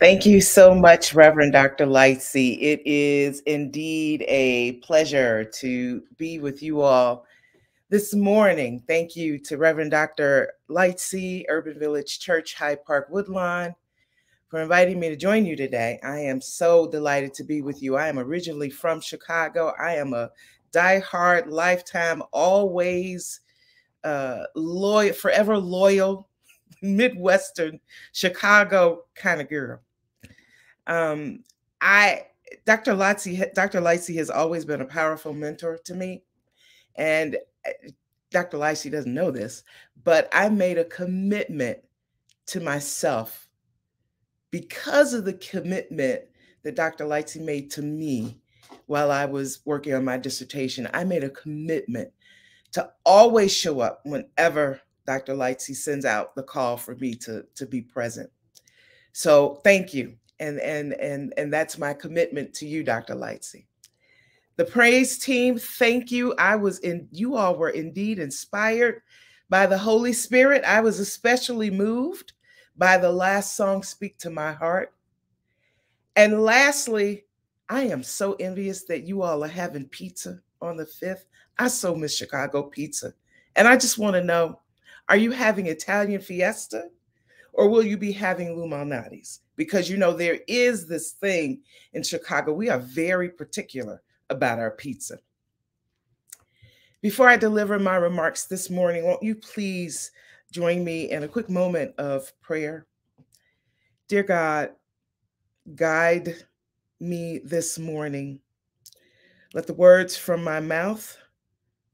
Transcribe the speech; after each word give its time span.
Thank 0.00 0.24
you 0.24 0.40
so 0.40 0.74
much, 0.74 1.14
Reverend 1.14 1.52
Dr. 1.52 1.84
Lightsey. 1.84 2.56
It 2.58 2.80
is 2.86 3.40
indeed 3.40 4.24
a 4.28 4.72
pleasure 4.80 5.44
to 5.44 6.02
be 6.16 6.38
with 6.38 6.62
you 6.62 6.80
all 6.80 7.26
this 7.90 8.14
morning. 8.14 8.82
Thank 8.86 9.14
you 9.14 9.38
to 9.40 9.58
Reverend 9.58 9.90
Dr. 9.90 10.54
Lightsey, 10.70 11.44
Urban 11.50 11.78
Village 11.78 12.18
Church, 12.18 12.54
Hyde 12.54 12.82
Park, 12.82 13.08
Woodlawn, 13.10 13.74
for 14.48 14.62
inviting 14.62 14.98
me 14.98 15.10
to 15.10 15.16
join 15.16 15.44
you 15.44 15.54
today. 15.54 16.00
I 16.02 16.20
am 16.20 16.40
so 16.40 16.90
delighted 16.90 17.34
to 17.34 17.44
be 17.44 17.60
with 17.60 17.82
you. 17.82 17.96
I 17.96 18.08
am 18.08 18.18
originally 18.18 18.70
from 18.70 19.02
Chicago. 19.02 19.74
I 19.78 19.96
am 19.96 20.14
a 20.14 20.30
die-hard, 20.72 21.48
lifetime, 21.48 22.22
always 22.32 23.40
uh, 24.02 24.44
loyal, 24.54 25.12
forever 25.12 25.58
loyal, 25.58 26.26
Midwestern 26.80 27.78
Chicago 28.12 29.04
kind 29.14 29.42
of 29.42 29.50
girl. 29.50 29.82
Um, 30.90 31.44
I 31.80 32.26
Dr. 32.66 32.94
Lightsey, 32.94 33.54
Dr. 33.54 33.80
Lightsey 33.80 34.16
has 34.16 34.28
always 34.28 34.64
been 34.64 34.80
a 34.80 34.86
powerful 34.86 35.32
mentor 35.32 35.78
to 35.84 35.94
me. 35.94 36.24
And 36.96 37.36
eh, 37.64 37.90
Dr. 38.30 38.58
Lightsey 38.58 38.90
doesn't 38.90 39.14
know 39.14 39.30
this, 39.30 39.62
but 40.04 40.28
I 40.32 40.48
made 40.48 40.78
a 40.78 40.84
commitment 40.84 41.78
to 42.46 42.60
myself 42.60 43.48
because 44.50 45.14
of 45.14 45.24
the 45.24 45.34
commitment 45.34 46.22
that 46.64 46.74
Dr. 46.74 47.04
Lightsey 47.04 47.40
made 47.40 47.70
to 47.72 47.82
me 47.82 48.40
while 48.86 49.12
I 49.12 49.24
was 49.26 49.60
working 49.64 49.94
on 49.94 50.04
my 50.04 50.18
dissertation. 50.18 50.88
I 50.92 51.04
made 51.04 51.22
a 51.22 51.30
commitment 51.30 52.10
to 52.72 52.90
always 53.06 53.54
show 53.54 53.80
up 53.80 54.00
whenever 54.04 54.80
Dr. 55.06 55.34
Lightsey 55.34 55.74
sends 55.74 56.04
out 56.04 56.34
the 56.34 56.42
call 56.42 56.76
for 56.76 56.96
me 56.96 57.14
to, 57.14 57.44
to 57.54 57.66
be 57.66 57.80
present. 57.80 58.30
So 59.12 59.60
thank 59.64 59.94
you 59.94 60.16
and 60.40 60.58
and 60.60 60.94
and 60.94 61.32
and 61.36 61.52
that's 61.52 61.78
my 61.78 61.92
commitment 61.92 62.52
to 62.54 62.66
you 62.66 62.82
dr 62.82 63.14
lightsey. 63.14 63.66
The 64.56 64.64
praise 64.64 65.18
team 65.18 65.58
thank 65.58 66.10
you. 66.10 66.34
I 66.36 66.56
was 66.56 66.80
in 66.80 67.08
you 67.12 67.36
all 67.36 67.56
were 67.56 67.70
indeed 67.70 68.18
inspired 68.18 69.02
by 69.48 69.66
the 69.66 69.78
holy 69.78 70.12
spirit. 70.12 70.64
I 70.64 70.80
was 70.80 70.98
especially 70.98 71.70
moved 71.70 72.32
by 72.76 72.96
the 72.96 73.12
last 73.12 73.56
song 73.56 73.82
speak 73.82 74.18
to 74.18 74.30
my 74.30 74.52
heart. 74.52 74.92
And 76.16 76.42
lastly 76.42 77.24
i 77.68 77.82
am 77.82 78.02
so 78.02 78.34
envious 78.34 78.84
that 78.84 79.04
you 79.04 79.22
all 79.22 79.44
are 79.44 79.48
having 79.48 79.86
pizza 79.86 80.40
on 80.60 80.76
the 80.76 80.84
5th 80.84 81.24
i 81.58 81.68
so 81.68 81.94
miss 81.94 82.16
chicago 82.16 82.62
pizza. 82.64 83.14
And 83.56 83.68
i 83.68 83.76
just 83.76 83.98
want 83.98 84.14
to 84.14 84.24
know 84.24 84.60
are 85.08 85.16
you 85.16 85.30
having 85.30 85.66
italian 85.66 86.20
fiesta 86.20 86.90
or 87.52 87.68
will 87.68 87.82
you 87.82 87.96
be 87.96 88.12
having 88.12 88.56
Lou 88.56 88.66
Malnati's? 88.66 89.40
Because 89.56 89.90
you 89.90 89.96
know, 89.96 90.12
there 90.12 90.40
is 90.48 90.86
this 90.86 91.12
thing 91.12 91.62
in 91.92 92.02
Chicago. 92.02 92.52
We 92.52 92.68
are 92.68 92.78
very 92.78 93.28
particular 93.28 94.02
about 94.30 94.58
our 94.58 94.70
pizza. 94.70 95.18
Before 97.02 97.28
I 97.28 97.36
deliver 97.36 97.78
my 97.78 97.96
remarks 97.96 98.44
this 98.44 98.70
morning, 98.70 99.04
won't 99.04 99.22
you 99.22 99.34
please 99.34 100.10
join 100.52 100.84
me 100.84 101.10
in 101.10 101.22
a 101.22 101.28
quick 101.28 101.48
moment 101.48 101.94
of 101.98 102.32
prayer? 102.40 102.86
Dear 104.08 104.22
God, 104.22 104.70
guide 105.74 106.34
me 107.00 107.38
this 107.44 107.78
morning. 107.78 108.40
Let 109.54 109.66
the 109.66 109.74
words 109.74 110.16
from 110.16 110.44
my 110.44 110.60
mouth 110.60 111.16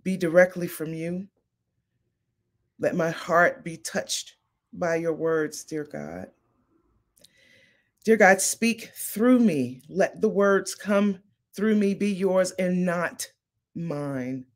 be 0.03 0.17
directly 0.17 0.67
from 0.67 0.93
you. 0.93 1.27
Let 2.79 2.95
my 2.95 3.11
heart 3.11 3.65
be 3.65 3.77
touched 3.77 4.36
by 4.79 4.97
your 4.97 5.15
words, 5.15 5.65
dear 5.65 5.85
God. 5.85 6.29
Dear 8.05 8.17
God, 8.17 8.41
speak 8.41 8.93
through 8.95 9.41
me. 9.41 9.83
Let 9.89 10.21
the 10.21 10.29
words 10.29 10.75
come 10.75 11.19
through 11.55 11.75
me 11.75 11.95
be 11.95 12.13
yours 12.13 12.53
and 12.53 12.85
not 12.85 13.27
mine. 13.75 14.47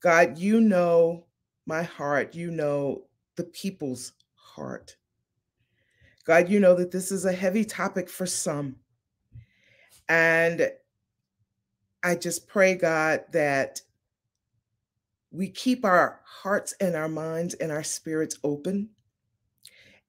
God, 0.00 0.38
you 0.38 0.60
know 0.60 1.26
my 1.66 1.82
heart. 1.82 2.34
You 2.34 2.50
know 2.50 3.04
the 3.36 3.44
people's 3.44 4.12
heart. 4.34 4.96
God, 6.24 6.48
you 6.48 6.58
know 6.58 6.74
that 6.74 6.90
this 6.90 7.12
is 7.12 7.24
a 7.24 7.32
heavy 7.32 7.64
topic 7.64 8.08
for 8.08 8.26
some. 8.26 8.76
And 10.08 10.70
I 12.02 12.14
just 12.14 12.48
pray, 12.48 12.76
God, 12.76 13.24
that 13.32 13.80
we 15.36 15.50
keep 15.50 15.84
our 15.84 16.20
hearts 16.24 16.72
and 16.80 16.96
our 16.96 17.08
minds 17.08 17.54
and 17.54 17.70
our 17.70 17.82
spirits 17.82 18.38
open. 18.42 18.88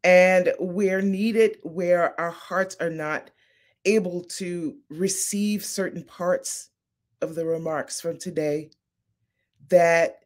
And 0.03 0.53
where 0.57 1.01
needed, 1.01 1.57
where 1.63 2.19
our 2.19 2.31
hearts 2.31 2.77
are 2.79 2.89
not 2.89 3.29
able 3.83 4.23
to 4.23 4.77
receive 4.89 5.65
certain 5.65 6.03
parts 6.03 6.69
of 7.21 7.35
the 7.35 7.45
remarks 7.45 7.99
from 7.99 8.17
today, 8.17 8.71
that 9.69 10.19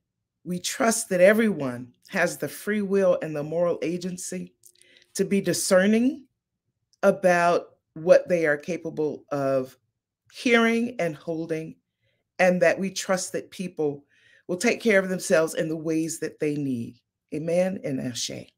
we 0.43 0.59
trust 0.59 1.09
that 1.09 1.21
everyone 1.21 1.93
has 2.09 2.37
the 2.37 2.47
free 2.47 2.81
will 2.81 3.17
and 3.23 3.35
the 3.35 3.43
moral 3.43 3.79
agency 3.81 4.53
to 5.15 5.25
be 5.25 5.41
discerning 5.41 6.25
about 7.01 7.69
what 7.93 8.29
they 8.29 8.45
are 8.45 8.57
capable 8.57 9.25
of 9.31 9.77
hearing 10.31 10.95
and 10.99 11.15
holding, 11.15 11.75
and 12.37 12.61
that 12.61 12.77
we 12.77 12.91
trust 12.91 13.31
that 13.31 13.49
people 13.49 14.05
will 14.51 14.57
take 14.57 14.81
care 14.81 14.99
of 14.99 15.07
themselves 15.07 15.53
in 15.53 15.69
the 15.69 15.77
ways 15.77 16.19
that 16.19 16.37
they 16.41 16.55
need. 16.55 16.99
Amen 17.33 17.79
and 17.85 18.01
ashe. 18.01 18.51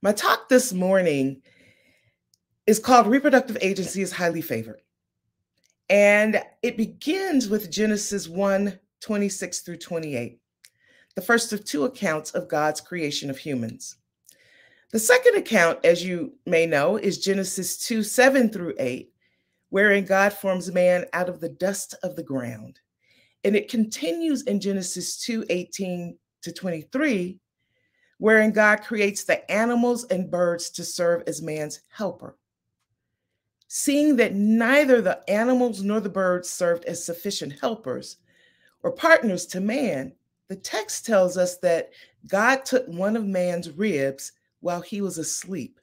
My 0.00 0.12
talk 0.12 0.48
this 0.48 0.72
morning 0.72 1.42
is 2.68 2.78
called 2.78 3.08
Reproductive 3.08 3.58
Agency 3.60 4.00
is 4.00 4.12
Highly 4.12 4.42
Favored. 4.42 4.80
And 5.90 6.40
it 6.62 6.76
begins 6.76 7.48
with 7.48 7.68
Genesis 7.68 8.28
1 8.28 8.78
26 9.00 9.60
through 9.62 9.78
28, 9.78 10.38
the 11.16 11.20
first 11.20 11.52
of 11.52 11.64
two 11.64 11.82
accounts 11.84 12.30
of 12.30 12.46
God's 12.46 12.80
creation 12.80 13.28
of 13.28 13.38
humans. 13.38 13.96
The 14.92 15.00
second 15.00 15.34
account, 15.34 15.80
as 15.82 16.04
you 16.04 16.34
may 16.46 16.64
know, 16.66 16.96
is 16.96 17.18
Genesis 17.18 17.84
2 17.88 18.04
7 18.04 18.50
through 18.50 18.74
8, 18.78 19.12
wherein 19.70 20.04
God 20.04 20.32
forms 20.32 20.70
man 20.70 21.06
out 21.12 21.28
of 21.28 21.40
the 21.40 21.48
dust 21.48 21.96
of 22.04 22.14
the 22.14 22.22
ground. 22.22 22.78
And 23.44 23.56
it 23.56 23.70
continues 23.70 24.42
in 24.42 24.60
Genesis 24.60 25.18
2 25.18 25.46
18 25.48 26.16
to 26.42 26.52
23, 26.52 27.38
wherein 28.18 28.52
God 28.52 28.82
creates 28.82 29.24
the 29.24 29.50
animals 29.50 30.04
and 30.04 30.30
birds 30.30 30.70
to 30.70 30.84
serve 30.84 31.22
as 31.26 31.42
man's 31.42 31.80
helper. 31.88 32.36
Seeing 33.68 34.16
that 34.16 34.34
neither 34.34 35.00
the 35.00 35.28
animals 35.30 35.82
nor 35.82 36.00
the 36.00 36.08
birds 36.08 36.48
served 36.50 36.84
as 36.84 37.04
sufficient 37.04 37.54
helpers 37.60 38.18
or 38.82 38.92
partners 38.92 39.46
to 39.46 39.60
man, 39.60 40.12
the 40.48 40.56
text 40.56 41.06
tells 41.06 41.38
us 41.38 41.56
that 41.58 41.90
God 42.28 42.64
took 42.64 42.86
one 42.86 43.16
of 43.16 43.24
man's 43.24 43.70
ribs 43.70 44.32
while 44.60 44.82
he 44.82 45.00
was 45.00 45.18
asleep 45.18 45.80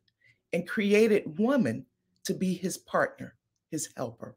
and 0.53 0.68
created 0.68 1.40
woman 1.40 1.86
to 2.25 2.34
be 2.34 2.53
his 2.53 2.78
partner, 2.78 3.36
his 3.72 3.90
helper. 3.98 4.36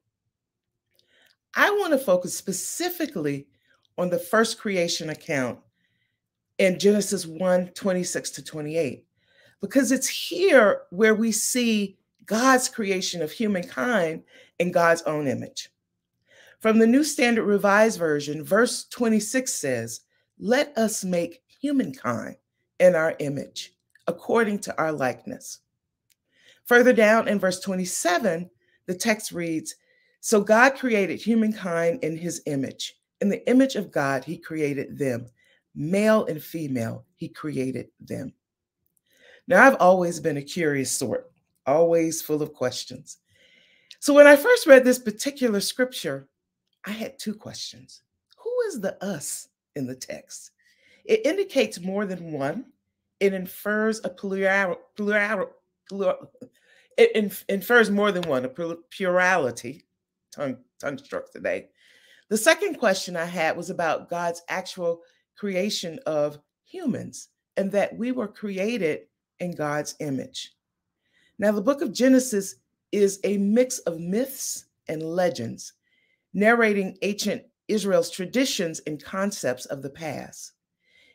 I 1.54 1.70
want 1.70 1.92
to 1.92 1.98
focus 1.98 2.36
specifically 2.36 3.46
on 3.98 4.10
the 4.10 4.18
first 4.18 4.58
creation 4.58 5.10
account 5.10 5.58
in 6.58 6.78
Genesis 6.78 7.26
1 7.26 7.68
26 7.68 8.30
to 8.30 8.44
28, 8.44 9.04
because 9.60 9.92
it's 9.92 10.08
here 10.08 10.82
where 10.90 11.14
we 11.14 11.32
see 11.32 11.98
God's 12.26 12.68
creation 12.68 13.20
of 13.22 13.32
humankind 13.32 14.22
in 14.58 14.72
God's 14.72 15.02
own 15.02 15.26
image. 15.26 15.70
From 16.60 16.78
the 16.78 16.86
New 16.86 17.04
Standard 17.04 17.44
Revised 17.44 17.98
Version, 17.98 18.44
verse 18.44 18.84
26 18.84 19.52
says, 19.52 20.00
Let 20.38 20.76
us 20.78 21.04
make 21.04 21.42
humankind 21.60 22.36
in 22.78 22.94
our 22.94 23.16
image, 23.18 23.74
according 24.06 24.60
to 24.60 24.78
our 24.78 24.92
likeness. 24.92 25.58
Further 26.66 26.92
down 26.92 27.26
in 27.28 27.40
verse 27.40 27.60
27, 27.60 28.48
the 28.86 28.94
text 28.94 29.32
reads, 29.32 29.74
so 30.24 30.40
God 30.40 30.76
created 30.76 31.20
humankind 31.20 32.04
in 32.04 32.16
his 32.16 32.42
image. 32.46 32.94
In 33.20 33.28
the 33.28 33.46
image 33.50 33.74
of 33.74 33.90
God, 33.90 34.22
he 34.22 34.38
created 34.38 34.96
them. 34.96 35.26
Male 35.74 36.26
and 36.26 36.40
female, 36.40 37.04
he 37.16 37.28
created 37.28 37.88
them. 37.98 38.32
Now, 39.48 39.66
I've 39.66 39.80
always 39.80 40.20
been 40.20 40.36
a 40.36 40.42
curious 40.42 40.92
sort, 40.92 41.32
always 41.66 42.22
full 42.22 42.40
of 42.40 42.54
questions. 42.54 43.18
So 43.98 44.14
when 44.14 44.28
I 44.28 44.36
first 44.36 44.68
read 44.68 44.84
this 44.84 45.00
particular 45.00 45.58
scripture, 45.58 46.28
I 46.84 46.92
had 46.92 47.18
two 47.18 47.34
questions. 47.34 48.02
Who 48.36 48.54
is 48.68 48.80
the 48.80 49.02
us 49.04 49.48
in 49.74 49.88
the 49.88 49.96
text? 49.96 50.52
It 51.04 51.26
indicates 51.26 51.80
more 51.80 52.06
than 52.06 52.30
one. 52.30 52.66
It 53.18 53.34
infers 53.34 54.00
a 54.04 54.08
plural, 54.08 54.78
plural, 54.94 55.50
plural 55.88 56.30
it 56.96 57.10
inf- 57.16 57.44
infers 57.48 57.90
more 57.90 58.12
than 58.12 58.28
one, 58.28 58.44
a 58.44 58.48
plurality 58.48 59.84
tongue 60.32 60.56
tongue 60.80 60.98
struck 60.98 61.30
today. 61.30 61.68
The 62.28 62.36
second 62.36 62.78
question 62.78 63.16
I 63.16 63.26
had 63.26 63.56
was 63.56 63.70
about 63.70 64.08
God's 64.08 64.42
actual 64.48 65.02
creation 65.36 65.98
of 66.06 66.38
humans 66.64 67.28
and 67.56 67.70
that 67.72 67.96
we 67.96 68.12
were 68.12 68.28
created 68.28 69.02
in 69.40 69.54
God's 69.54 69.94
image. 70.00 70.52
Now, 71.38 71.52
the 71.52 71.60
book 71.60 71.82
of 71.82 71.92
Genesis 71.92 72.56
is 72.92 73.20
a 73.24 73.36
mix 73.38 73.78
of 73.80 74.00
myths 74.00 74.66
and 74.88 75.02
legends, 75.02 75.74
narrating 76.32 76.96
ancient 77.02 77.42
Israel's 77.68 78.10
traditions 78.10 78.80
and 78.86 79.02
concepts 79.02 79.66
of 79.66 79.82
the 79.82 79.90
past. 79.90 80.52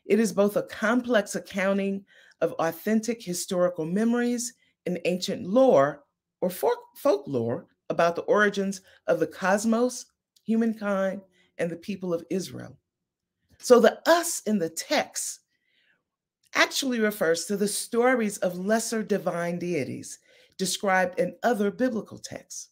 It 0.05 0.19
is 0.19 0.31
both 0.33 0.55
a 0.55 0.63
complex 0.63 1.35
accounting 1.35 2.05
of 2.41 2.53
authentic 2.53 3.21
historical 3.21 3.85
memories 3.85 4.53
and 4.85 4.99
ancient 5.05 5.45
lore 5.45 6.03
or 6.41 6.49
folklore 6.49 7.67
about 7.89 8.15
the 8.15 8.23
origins 8.23 8.81
of 9.07 9.19
the 9.19 9.27
cosmos, 9.27 10.05
humankind, 10.43 11.21
and 11.57 11.69
the 11.69 11.75
people 11.75 12.13
of 12.13 12.25
Israel. 12.29 12.77
So 13.59 13.79
the 13.79 14.01
us 14.09 14.41
in 14.45 14.59
the 14.59 14.69
text 14.69 15.39
actually 16.53 16.99
refers 16.99 17.45
to 17.45 17.57
the 17.57 17.67
stories 17.67 18.37
of 18.39 18.57
lesser 18.57 19.03
divine 19.03 19.59
deities 19.59 20.19
described 20.57 21.19
in 21.19 21.35
other 21.43 21.71
biblical 21.71 22.17
texts. 22.17 22.69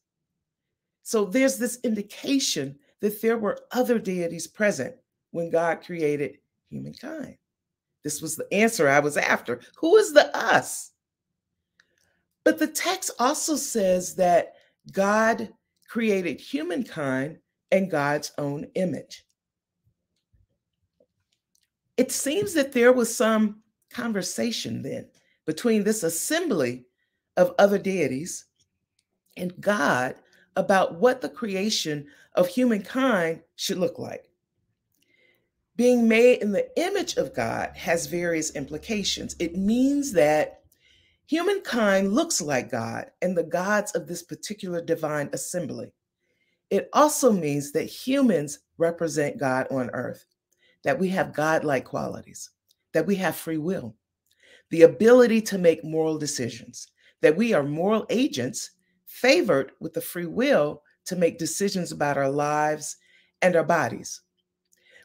So 1.04 1.26
there's 1.26 1.58
this 1.58 1.80
indication 1.84 2.78
that 3.02 3.22
there 3.22 3.38
were 3.38 3.60
other 3.72 4.00
deities 4.00 4.48
present 4.48 4.96
when 5.32 5.52
God 5.52 5.84
created 5.86 6.40
humankind. 6.70 7.38
This 8.04 8.22
was 8.22 8.36
the 8.36 8.52
answer 8.52 8.88
I 8.88 9.00
was 9.00 9.18
after. 9.18 9.62
Who 9.78 9.98
is 9.98 10.14
the 10.14 10.36
us? 10.36 10.92
But 12.44 12.60
the 12.60 12.68
text 12.68 13.12
also 13.20 13.56
says 13.56 14.16
that 14.16 14.55
God 14.92 15.50
created 15.88 16.40
humankind 16.40 17.40
in 17.72 17.90
God's 17.90 18.32
own 18.38 18.68
image. 18.76 19.26
It 21.98 22.12
seems 22.12 22.54
that 22.54 22.74
there 22.74 22.92
was 22.92 23.16
some 23.16 23.62
conversation 23.90 24.82
then 24.82 25.08
between 25.46 25.84
this 25.84 26.04
assembly 26.04 26.86
of 27.38 27.54
other 27.58 27.78
deities 27.78 28.46
and 29.38 29.60
God 29.60 30.16
about 30.56 30.96
what 30.96 31.22
the 31.22 31.30
creation 31.30 32.08
of 32.36 32.48
humankind 32.48 33.42
should 33.56 33.78
look 33.78 34.00
like. 34.00 34.30
Being 35.76 36.08
made 36.08 36.42
in 36.42 36.52
the 36.52 36.68
image 36.80 37.18
of 37.18 37.34
God 37.34 37.76
has 37.76 38.08
various 38.08 38.56
implications. 38.56 39.36
It 39.40 39.58
means 39.58 40.14
that 40.14 40.62
humankind 41.28 42.14
looks 42.14 42.42
like 42.42 42.72
God 42.72 43.12
and 43.22 43.38
the 43.38 43.44
gods 43.44 43.94
of 43.94 44.08
this 44.08 44.24
particular 44.24 44.82
divine 44.82 45.30
assembly. 45.34 45.92
It 46.70 46.90
also 46.94 47.32
means 47.32 47.72
that 47.72 47.84
humans 47.84 48.60
represent 48.78 49.38
God 49.38 49.68
on 49.72 49.90
earth, 49.92 50.26
that 50.84 50.98
we 50.98 51.10
have 51.10 51.34
God-like 51.34 51.86
qualities, 51.86 52.52
that 52.94 53.06
we 53.06 53.16
have 53.16 53.36
free 53.36 53.58
will, 53.58 53.96
the 54.70 54.84
ability 54.84 55.42
to 55.42 55.58
make 55.58 55.84
moral 55.84 56.18
decisions, 56.18 56.88
that 57.22 57.36
we 57.36 57.54
are 57.54 57.64
moral 57.64 58.06
agents 58.10 58.72
favored 59.06 59.72
with 59.80 59.94
the 59.94 60.02
free 60.02 60.26
will 60.26 60.82
to 61.06 61.16
make 61.16 61.38
decisions 61.38 61.92
about 61.92 62.18
our 62.18 62.30
lives 62.30 62.98
and 63.42 63.56
our 63.56 63.64
bodies. 63.64 64.22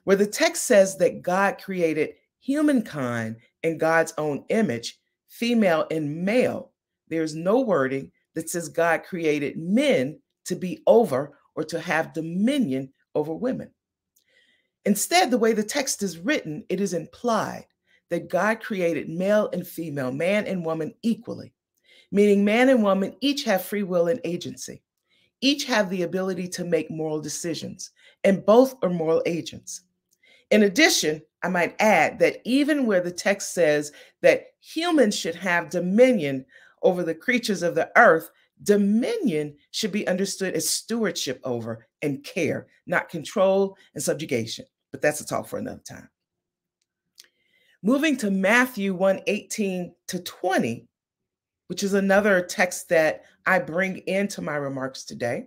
Where 0.04 0.16
the 0.16 0.26
text 0.26 0.64
says 0.64 0.96
that 0.96 1.22
God 1.22 1.58
created 1.62 2.14
humankind 2.40 3.36
in 3.62 3.76
God's 3.76 4.14
own 4.16 4.44
image, 4.48 4.99
female 5.30 5.86
and 5.90 6.24
male, 6.24 6.72
there's 7.08 7.34
no 7.34 7.60
wording 7.60 8.12
that 8.34 8.50
says 8.50 8.68
God 8.68 9.04
created 9.04 9.56
men 9.56 10.20
to 10.44 10.56
be 10.56 10.82
over 10.86 11.38
or 11.54 11.64
to 11.64 11.80
have 11.80 12.12
dominion 12.12 12.92
over 13.14 13.32
women. 13.32 13.70
Instead, 14.84 15.30
the 15.30 15.38
way 15.38 15.52
the 15.52 15.62
text 15.62 16.02
is 16.02 16.18
written, 16.18 16.64
it 16.68 16.80
is 16.80 16.94
implied 16.94 17.66
that 18.08 18.28
God 18.28 18.60
created 18.60 19.08
male 19.08 19.48
and 19.52 19.66
female, 19.66 20.10
man 20.10 20.46
and 20.46 20.64
woman 20.64 20.94
equally, 21.02 21.52
meaning 22.10 22.44
man 22.44 22.68
and 22.68 22.82
woman 22.82 23.14
each 23.20 23.44
have 23.44 23.64
free 23.64 23.82
will 23.84 24.08
and 24.08 24.20
agency. 24.24 24.82
Each 25.40 25.64
have 25.64 25.88
the 25.88 26.02
ability 26.02 26.48
to 26.48 26.64
make 26.64 26.90
moral 26.90 27.20
decisions, 27.20 27.92
and 28.24 28.44
both 28.44 28.74
are 28.82 28.90
moral 28.90 29.22
agents. 29.26 29.82
In 30.50 30.64
addition, 30.64 31.22
I 31.42 31.48
might 31.48 31.76
add 31.80 32.18
that 32.18 32.40
even 32.44 32.86
where 32.86 33.00
the 33.00 33.10
text 33.10 33.54
says 33.54 33.92
that 34.20 34.48
humans 34.60 35.16
should 35.16 35.34
have 35.36 35.70
dominion 35.70 36.44
over 36.82 37.02
the 37.02 37.14
creatures 37.14 37.62
of 37.62 37.74
the 37.74 37.90
earth, 37.96 38.30
dominion 38.62 39.56
should 39.70 39.92
be 39.92 40.06
understood 40.06 40.54
as 40.54 40.68
stewardship 40.68 41.40
over 41.44 41.86
and 42.02 42.22
care, 42.24 42.66
not 42.86 43.08
control 43.08 43.76
and 43.94 44.02
subjugation. 44.02 44.66
But 44.90 45.00
that's 45.00 45.20
a 45.20 45.26
talk 45.26 45.46
for 45.46 45.58
another 45.58 45.82
time. 45.86 46.08
Moving 47.82 48.16
to 48.18 48.30
Matthew 48.30 48.92
1 48.94 49.20
18 49.26 49.94
to 50.08 50.18
20, 50.18 50.86
which 51.68 51.82
is 51.82 51.94
another 51.94 52.42
text 52.42 52.90
that 52.90 53.24
I 53.46 53.58
bring 53.58 53.98
into 54.06 54.42
my 54.42 54.56
remarks 54.56 55.04
today. 55.04 55.46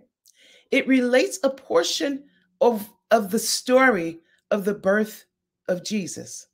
It 0.72 0.88
relates 0.88 1.38
a 1.44 1.50
portion 1.50 2.24
of, 2.60 2.90
of 3.12 3.30
the 3.30 3.38
story 3.38 4.18
of 4.50 4.64
the 4.64 4.74
birth 4.74 5.26
of 5.68 5.84
Jesus. 5.84 6.46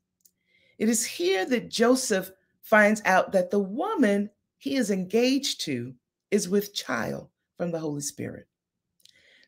It 0.79 0.89
is 0.89 1.05
here 1.05 1.45
that 1.47 1.71
Joseph 1.71 2.31
finds 2.63 3.03
out 3.05 3.33
that 3.33 3.51
the 3.51 3.59
woman 3.59 4.31
he 4.59 4.77
is 4.77 4.91
engaged 4.91 5.61
to 5.63 5.95
is 6.31 6.49
with 6.49 6.75
child 6.75 7.29
from 7.57 7.71
the 7.71 7.79
Holy 7.79 8.01
Spirit. 8.01 8.47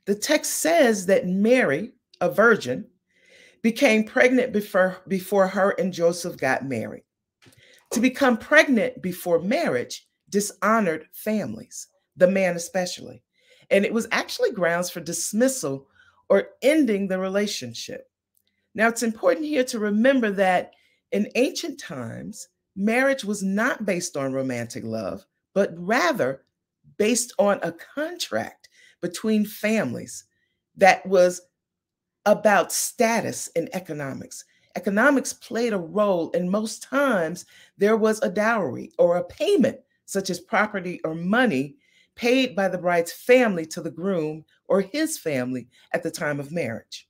The 0.07 0.15
text 0.15 0.55
says 0.61 1.07
that 1.07 1.27
Mary, 1.27 1.93
a 2.21 2.31
virgin, 2.31 2.87
became 3.63 4.05
pregnant 4.05 4.53
before, 4.53 4.99
before 5.07 5.47
her 5.47 5.71
and 5.79 5.93
Joseph 5.93 6.37
got 6.37 6.65
married. 6.65 7.05
To 7.93 8.01
become 8.01 8.37
pregnant 8.37 9.01
before 9.01 9.39
marriage 9.39 10.09
dishonored 10.29 11.07
families, 11.13 11.89
the 12.17 12.27
man 12.27 12.57
especially. 12.57 13.23
And 13.71 13.85
it 13.85 13.93
was 13.93 14.09
actually 14.11 14.51
grounds 14.51 14.91
for 14.91 15.01
dismissal 15.01 15.87
or 16.29 16.49
ending 16.63 17.07
the 17.07 17.19
relationship. 17.19 18.11
Now, 18.75 18.89
it's 18.89 19.03
important 19.03 19.47
here 19.47 19.65
to 19.65 19.79
remember 19.79 20.31
that 20.33 20.73
in 21.11 21.31
ancient 21.35 21.79
times, 21.79 22.49
marriage 22.75 23.25
was 23.25 23.43
not 23.43 23.85
based 23.85 24.17
on 24.17 24.33
romantic 24.33 24.85
love, 24.85 25.27
but 25.55 25.73
rather 25.77 26.43
based 26.97 27.33
on 27.39 27.59
a 27.63 27.73
contract 27.73 28.69
between 29.01 29.45
families 29.45 30.25
that 30.77 31.05
was 31.07 31.43
about 32.25 32.73
status 32.73 33.51
and 33.57 33.69
economics. 33.75 34.45
Economics 34.75 35.35
played 35.35 35.75
a 35.75 35.79
role, 35.79 36.31
and 36.33 36.51
most 36.51 36.83
times 36.83 37.45
there 37.77 37.97
was 37.97 38.23
a 38.23 38.31
dowry 38.31 38.91
or 38.99 39.17
a 39.17 39.25
payment 39.25 39.79
such 40.07 40.31
as 40.31 40.41
property 40.41 41.01
or 41.05 41.15
money, 41.15 41.77
paid 42.15 42.55
by 42.55 42.69
the 42.69 42.79
bride's 42.79 43.13
family 43.13 43.65
to 43.65 43.81
the 43.81 43.91
groom 43.91 44.45
or 44.67 44.83
his 44.83 45.19
family 45.19 45.67
at 45.93 46.03
the 46.03 46.11
time 46.11 46.39
of 46.39 46.53
marriage. 46.53 47.09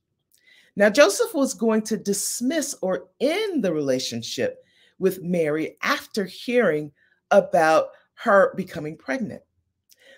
Now, 0.75 0.89
Joseph 0.89 1.33
was 1.33 1.53
going 1.53 1.83
to 1.83 1.97
dismiss 1.97 2.75
or 2.81 3.07
end 3.19 3.63
the 3.63 3.73
relationship 3.73 4.63
with 4.97 5.21
Mary 5.21 5.77
after 5.83 6.25
hearing 6.25 6.91
about 7.31 7.89
her 8.15 8.53
becoming 8.55 8.97
pregnant. 8.97 9.41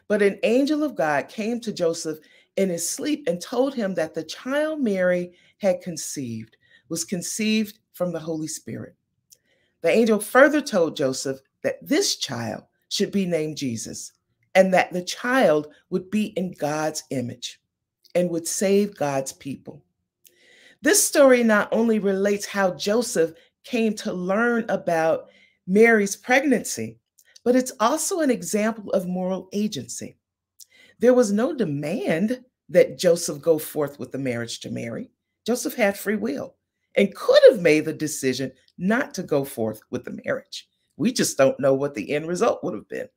But 0.08 0.22
an 0.22 0.40
angel 0.44 0.84
of 0.84 0.96
God 0.96 1.28
came 1.28 1.60
to 1.62 1.74
Joseph 1.74 2.20
in 2.58 2.70
his 2.70 2.88
sleep 2.88 3.28
and 3.28 3.42
told 3.42 3.74
him 3.74 3.94
that 3.96 4.14
the 4.14 4.24
child 4.24 4.80
Mary 4.80 5.34
had 5.58 5.82
conceived 5.82 6.58
was 6.90 7.04
conceived 7.04 7.80
from 7.94 8.12
the 8.12 8.20
Holy 8.20 8.48
Spirit. 8.48 8.96
The 9.82 9.90
angel 9.90 10.20
further 10.20 10.62
told 10.62 10.96
Joseph 10.96 11.40
that 11.64 11.86
this 11.86 12.18
child 12.18 12.64
should 12.90 13.12
be 13.12 13.26
named 13.26 13.58
Jesus 13.58 14.14
and 14.54 14.74
that 14.74 14.94
the 14.94 15.04
child 15.04 15.68
would 15.90 16.10
be 16.10 16.28
in 16.38 16.52
God's 16.52 17.04
image 17.10 17.60
and 18.14 18.30
would 18.30 18.48
save 18.48 18.96
God's 18.96 19.34
people. 19.34 19.84
This 20.86 21.04
story 21.04 21.42
not 21.42 21.68
only 21.72 21.98
relates 21.98 22.46
how 22.46 22.76
Joseph 22.76 23.34
came 23.64 23.96
to 23.96 24.14
learn 24.14 24.66
about 24.70 25.30
Mary's 25.66 26.16
pregnancy, 26.16 27.00
but 27.44 27.56
it's 27.56 27.72
also 27.80 28.20
an 28.20 28.30
example 28.30 28.92
of 28.92 29.08
moral 29.08 29.50
agency. 29.52 30.16
There 31.00 31.16
was 31.16 31.32
no 31.32 31.56
demand 31.56 32.46
that 32.70 33.00
Joseph 33.00 33.42
go 33.42 33.58
forth 33.58 33.98
with 33.98 34.12
the 34.12 34.20
marriage 34.20 34.60
to 34.60 34.70
Mary. 34.70 35.10
Joseph 35.48 35.74
had 35.74 35.98
free 35.98 36.18
will 36.18 36.56
and 36.96 37.16
could 37.16 37.42
have 37.50 37.62
made 37.62 37.86
the 37.86 37.92
decision 37.92 38.52
not 38.78 39.12
to 39.16 39.24
go 39.24 39.44
forth 39.44 39.82
with 39.90 40.06
the 40.06 40.22
marriage. 40.24 40.70
We 40.98 41.12
just 41.12 41.36
don't 41.36 41.60
know 41.60 41.74
what 41.74 41.96
the 41.96 42.12
end 42.12 42.28
result 42.28 42.64
would 42.64 42.76
have 42.76 42.88
been. 42.88 43.10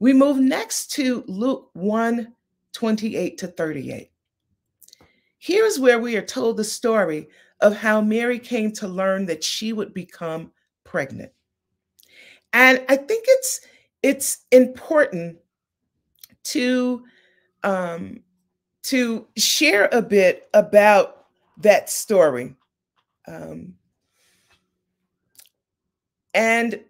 We 0.00 0.12
move 0.12 0.36
next 0.36 0.90
to 0.96 1.24
Luke 1.28 1.70
1 1.72 2.34
28 2.74 3.38
to 3.38 3.46
38. 3.46 4.11
Here's 5.42 5.80
where 5.80 5.98
we 5.98 6.16
are 6.16 6.24
told 6.24 6.56
the 6.56 6.62
story 6.62 7.26
of 7.60 7.76
how 7.76 8.00
Mary 8.00 8.38
came 8.38 8.70
to 8.74 8.86
learn 8.86 9.26
that 9.26 9.42
she 9.42 9.72
would 9.72 9.92
become 9.92 10.52
pregnant. 10.84 11.32
And 12.52 12.84
I 12.88 12.94
think 12.94 13.24
it's 13.26 13.60
it's 14.04 14.44
important 14.52 15.38
to 16.44 17.02
um, 17.64 18.20
to 18.84 19.26
share 19.36 19.88
a 19.90 20.00
bit 20.00 20.48
about 20.54 21.26
that 21.56 21.90
story. 21.90 22.54
Um, 23.26 23.74
and 26.34 26.84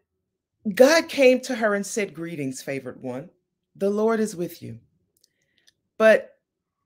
God 0.74 1.08
came 1.08 1.40
to 1.40 1.54
her 1.54 1.74
and 1.74 1.86
said, 1.86 2.12
Greetings, 2.12 2.60
favored 2.60 3.02
one. 3.02 3.30
The 3.76 3.88
Lord 3.88 4.20
is 4.20 4.36
with 4.36 4.62
you. 4.62 4.78
But 5.96 6.31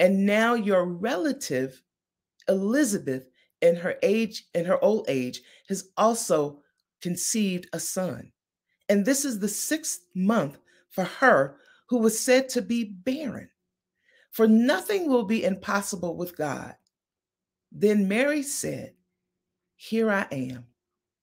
And 0.00 0.26
now 0.26 0.54
your 0.54 0.84
relative, 0.84 1.82
Elizabeth, 2.48 3.28
in 3.60 3.76
her 3.76 3.96
age, 4.02 4.44
in 4.54 4.64
her 4.64 4.82
old 4.82 5.06
age, 5.08 5.42
has 5.68 5.90
also 5.96 6.60
conceived 7.00 7.68
a 7.72 7.80
son. 7.80 8.32
And 8.88 9.04
this 9.04 9.24
is 9.24 9.38
the 9.38 9.48
sixth 9.48 10.00
month 10.14 10.58
for 10.90 11.04
her 11.04 11.56
who 11.88 11.98
was 11.98 12.18
said 12.18 12.48
to 12.50 12.62
be 12.62 12.84
barren. 12.84 13.48
For 14.32 14.48
nothing 14.48 15.08
will 15.08 15.24
be 15.24 15.44
impossible 15.44 16.16
with 16.16 16.36
God. 16.36 16.74
Then 17.70 18.08
Mary 18.08 18.42
said, 18.42 18.94
Here 19.76 20.10
I 20.10 20.26
am, 20.32 20.66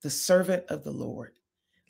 the 0.01 0.09
servant 0.09 0.63
of 0.69 0.83
the 0.83 0.91
Lord. 0.91 1.33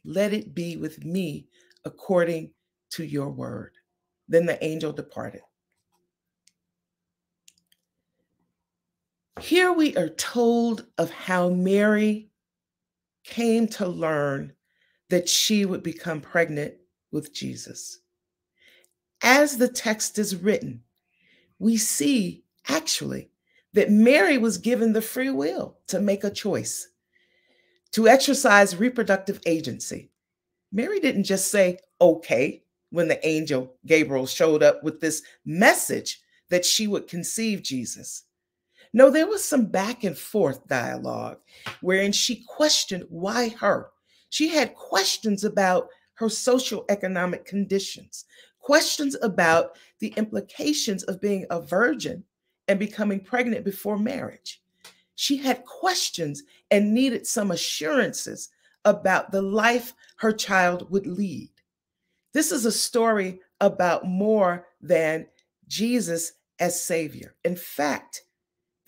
Let 0.04 0.34
it 0.34 0.56
be 0.56 0.78
with 0.78 1.04
me 1.04 1.48
according 1.86 2.52
to 2.92 3.04
your 3.04 3.30
word. 3.30 3.74
Then 4.28 4.46
the 4.46 4.64
angel 4.64 4.92
departed. 4.94 5.42
Here 9.42 9.72
we 9.72 9.96
are 9.96 10.10
told 10.10 10.86
of 10.98 11.12
how 11.12 11.50
Mary 11.50 12.30
came 13.24 13.68
to 13.68 13.88
learn 13.88 14.54
that 15.10 15.30
she 15.30 15.66
would 15.66 15.84
become 15.84 16.22
pregnant 16.22 16.76
with 17.12 17.34
Jesus. 17.34 18.00
As 19.22 19.58
the 19.58 19.68
text 19.68 20.18
is 20.20 20.36
written, 20.36 20.84
we 21.58 21.78
see 21.78 22.44
actually 22.68 23.30
that 23.74 23.92
Mary 23.92 24.38
was 24.38 24.58
given 24.58 24.94
the 24.94 25.02
free 25.02 25.30
will 25.30 25.78
to 25.88 26.00
make 26.00 26.24
a 26.24 26.30
choice, 26.30 26.88
to 27.92 28.08
exercise 28.08 28.76
reproductive 28.76 29.40
agency. 29.46 30.12
Mary 30.72 31.00
didn't 31.00 31.24
just 31.24 31.50
say, 31.52 31.80
okay, 32.00 32.64
when 32.92 33.08
the 33.08 33.26
angel 33.28 33.76
Gabriel 33.86 34.26
showed 34.26 34.64
up 34.64 34.84
with 34.84 35.00
this 35.00 35.22
message 35.46 36.22
that 36.50 36.66
she 36.66 36.88
would 36.88 37.08
conceive 37.08 37.62
Jesus. 37.62 38.24
No, 38.92 39.10
there 39.10 39.28
was 39.28 39.44
some 39.44 39.66
back 39.66 40.04
and 40.04 40.18
forth 40.18 40.68
dialogue 40.68 41.38
wherein 41.82 42.12
she 42.12 42.44
questioned 42.48 43.06
why 43.10 43.50
her. 43.60 43.92
She 44.30 44.50
had 44.50 44.76
questions 44.76 45.44
about 45.44 45.90
her 46.16 46.30
social 46.30 46.86
economic 46.90 47.46
conditions, 47.46 48.26
questions 48.60 49.16
about 49.22 49.78
the 50.00 50.14
implications 50.18 51.04
of 51.04 51.22
being 51.22 51.46
a 51.50 51.62
virgin 51.62 52.24
and 52.68 52.80
becoming 52.80 53.20
pregnant 53.20 53.64
before 53.64 53.98
marriage. 53.98 54.62
She 55.16 55.38
had 55.38 55.66
questions 55.66 56.44
and 56.72 56.94
needed 56.94 57.28
some 57.28 57.52
assurances 57.52 58.50
about 58.86 59.32
the 59.32 59.42
life 59.42 59.94
her 60.18 60.32
child 60.32 60.90
would 60.92 61.06
lead. 61.06 61.52
This 62.34 62.52
is 62.52 62.66
a 62.66 62.72
story 62.72 63.40
about 63.60 64.06
more 64.06 64.68
than 64.82 65.28
Jesus 65.68 66.34
as 66.60 66.82
Savior. 66.82 67.36
In 67.44 67.56
fact, 67.56 68.24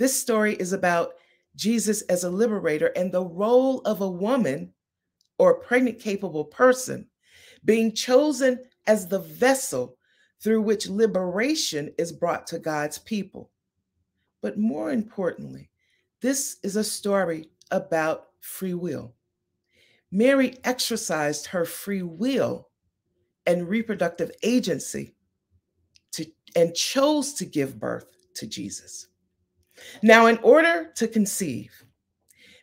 this 0.02 0.20
story 0.20 0.56
is 0.56 0.74
about 0.74 1.14
Jesus 1.56 2.02
as 2.04 2.24
a 2.24 2.30
liberator 2.32 2.88
and 2.96 3.12
the 3.12 3.24
role 3.24 3.82
of 3.82 4.02
a 4.02 4.10
woman 4.10 4.74
or 5.38 5.60
pregnant 5.60 6.00
capable 6.00 6.44
person 6.44 7.06
being 7.64 7.94
chosen 7.94 8.60
as 8.88 9.08
the 9.08 9.20
vessel 9.20 10.00
through 10.42 10.64
which 10.64 10.90
liberation 10.90 11.94
is 12.00 12.12
brought 12.12 12.48
to 12.48 12.58
God's 12.58 12.98
people. 12.98 13.52
But 14.42 14.58
more 14.58 14.92
importantly, 14.92 15.70
this 16.20 16.58
is 16.64 16.78
a 16.78 16.84
story 16.84 17.52
about 17.70 18.30
free 18.40 18.74
will. 18.74 19.14
Mary 20.12 20.58
exercised 20.64 21.46
her 21.46 21.64
free 21.64 22.02
will 22.02 22.70
and 23.46 23.70
reproductive 23.70 24.32
agency 24.42 25.14
to, 26.14 26.26
and 26.56 26.74
chose 26.74 27.34
to 27.34 27.46
give 27.46 27.80
birth 27.80 28.18
to 28.34 28.48
Jesus. 28.48 29.06
Now, 30.02 30.28
in 30.28 30.38
order 30.40 30.92
to 30.96 31.08
conceive, 31.08 31.72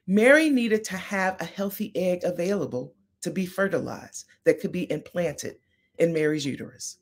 Mary 0.06 0.50
needed 0.50 0.84
to 0.84 0.96
have 0.96 1.40
a 1.40 1.44
healthy 1.44 1.92
egg 1.94 2.20
available 2.24 2.94
to 3.20 3.30
be 3.30 3.46
fertilized 3.46 4.26
that 4.44 4.60
could 4.60 4.72
be 4.72 4.90
implanted 4.90 5.56
in 5.98 6.12
Mary's 6.12 6.46
uterus. 6.46 6.98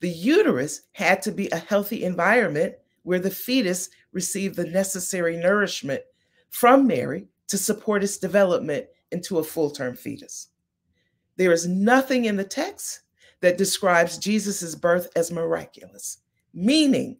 The 0.00 0.08
uterus 0.08 0.82
had 0.92 1.20
to 1.22 1.32
be 1.32 1.48
a 1.50 1.58
healthy 1.58 2.04
environment 2.04 2.74
where 3.02 3.18
the 3.18 3.30
fetus 3.30 3.90
received 4.12 4.56
the 4.56 4.66
necessary 4.66 5.36
nourishment 5.36 6.02
from 6.50 6.86
Mary 6.86 7.26
to 7.48 7.58
support 7.58 8.04
its 8.04 8.18
development 8.18 8.86
into 9.10 9.38
a 9.38 9.44
full 9.44 9.70
term 9.70 9.96
fetus. 9.96 10.48
There 11.36 11.52
is 11.52 11.66
nothing 11.66 12.26
in 12.26 12.36
the 12.36 12.44
text 12.44 13.00
that 13.40 13.58
describes 13.58 14.18
Jesus' 14.18 14.74
birth 14.74 15.08
as 15.16 15.32
miraculous, 15.32 16.18
meaning 16.52 17.18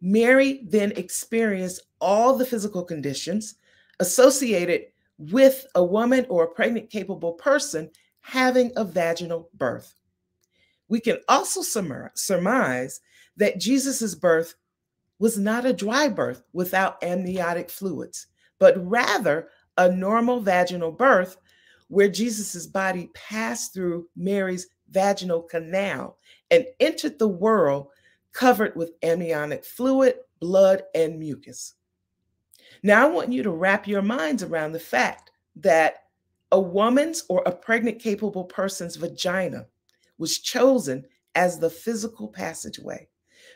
Mary 0.00 0.62
then 0.68 0.92
experienced 0.92 1.82
all 2.00 2.36
the 2.36 2.46
physical 2.46 2.84
conditions 2.84 3.54
associated 4.00 4.82
with 5.18 5.66
a 5.74 5.82
woman 5.82 6.26
or 6.28 6.44
a 6.44 6.54
pregnant 6.54 6.90
capable 6.90 7.32
person 7.32 7.90
having 8.20 8.70
a 8.76 8.84
vaginal 8.84 9.48
birth. 9.54 9.94
We 10.88 11.00
can 11.00 11.18
also 11.28 11.62
surmise 12.14 13.00
that 13.36 13.58
Jesus' 13.58 14.14
birth 14.14 14.54
was 15.18 15.38
not 15.38 15.64
a 15.64 15.72
dry 15.72 16.08
birth 16.08 16.42
without 16.52 17.02
amniotic 17.02 17.70
fluids, 17.70 18.26
but 18.58 18.74
rather 18.86 19.48
a 19.78 19.90
normal 19.90 20.40
vaginal 20.40 20.92
birth 20.92 21.38
where 21.88 22.08
Jesus' 22.08 22.66
body 22.66 23.10
passed 23.14 23.72
through 23.72 24.08
Mary's 24.16 24.66
vaginal 24.90 25.42
canal 25.42 26.18
and 26.50 26.66
entered 26.80 27.18
the 27.18 27.28
world 27.28 27.88
covered 28.36 28.76
with 28.76 28.92
amniotic 29.02 29.64
fluid, 29.64 30.16
blood, 30.40 30.82
and 30.94 31.18
mucus. 31.18 31.74
Now, 32.82 33.06
I 33.06 33.10
want 33.10 33.32
you 33.32 33.42
to 33.42 33.50
wrap 33.50 33.88
your 33.88 34.02
minds 34.02 34.42
around 34.42 34.72
the 34.72 34.78
fact 34.78 35.30
that 35.56 36.04
a 36.52 36.60
woman's 36.60 37.24
or 37.30 37.42
a 37.46 37.50
pregnant 37.52 37.98
capable 37.98 38.44
person's 38.44 38.96
vagina 38.96 39.66
was 40.18 40.38
chosen 40.38 41.06
as 41.34 41.58
the 41.58 41.70
physical 41.70 42.28
passageway 42.28 43.08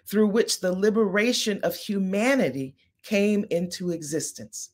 through 0.07 0.29
which 0.29 0.61
the 0.61 0.73
liberation 0.73 1.61
of 1.63 1.77
humanity 1.77 2.75
came 3.03 3.45
into 3.51 3.91
existence, 3.91 4.71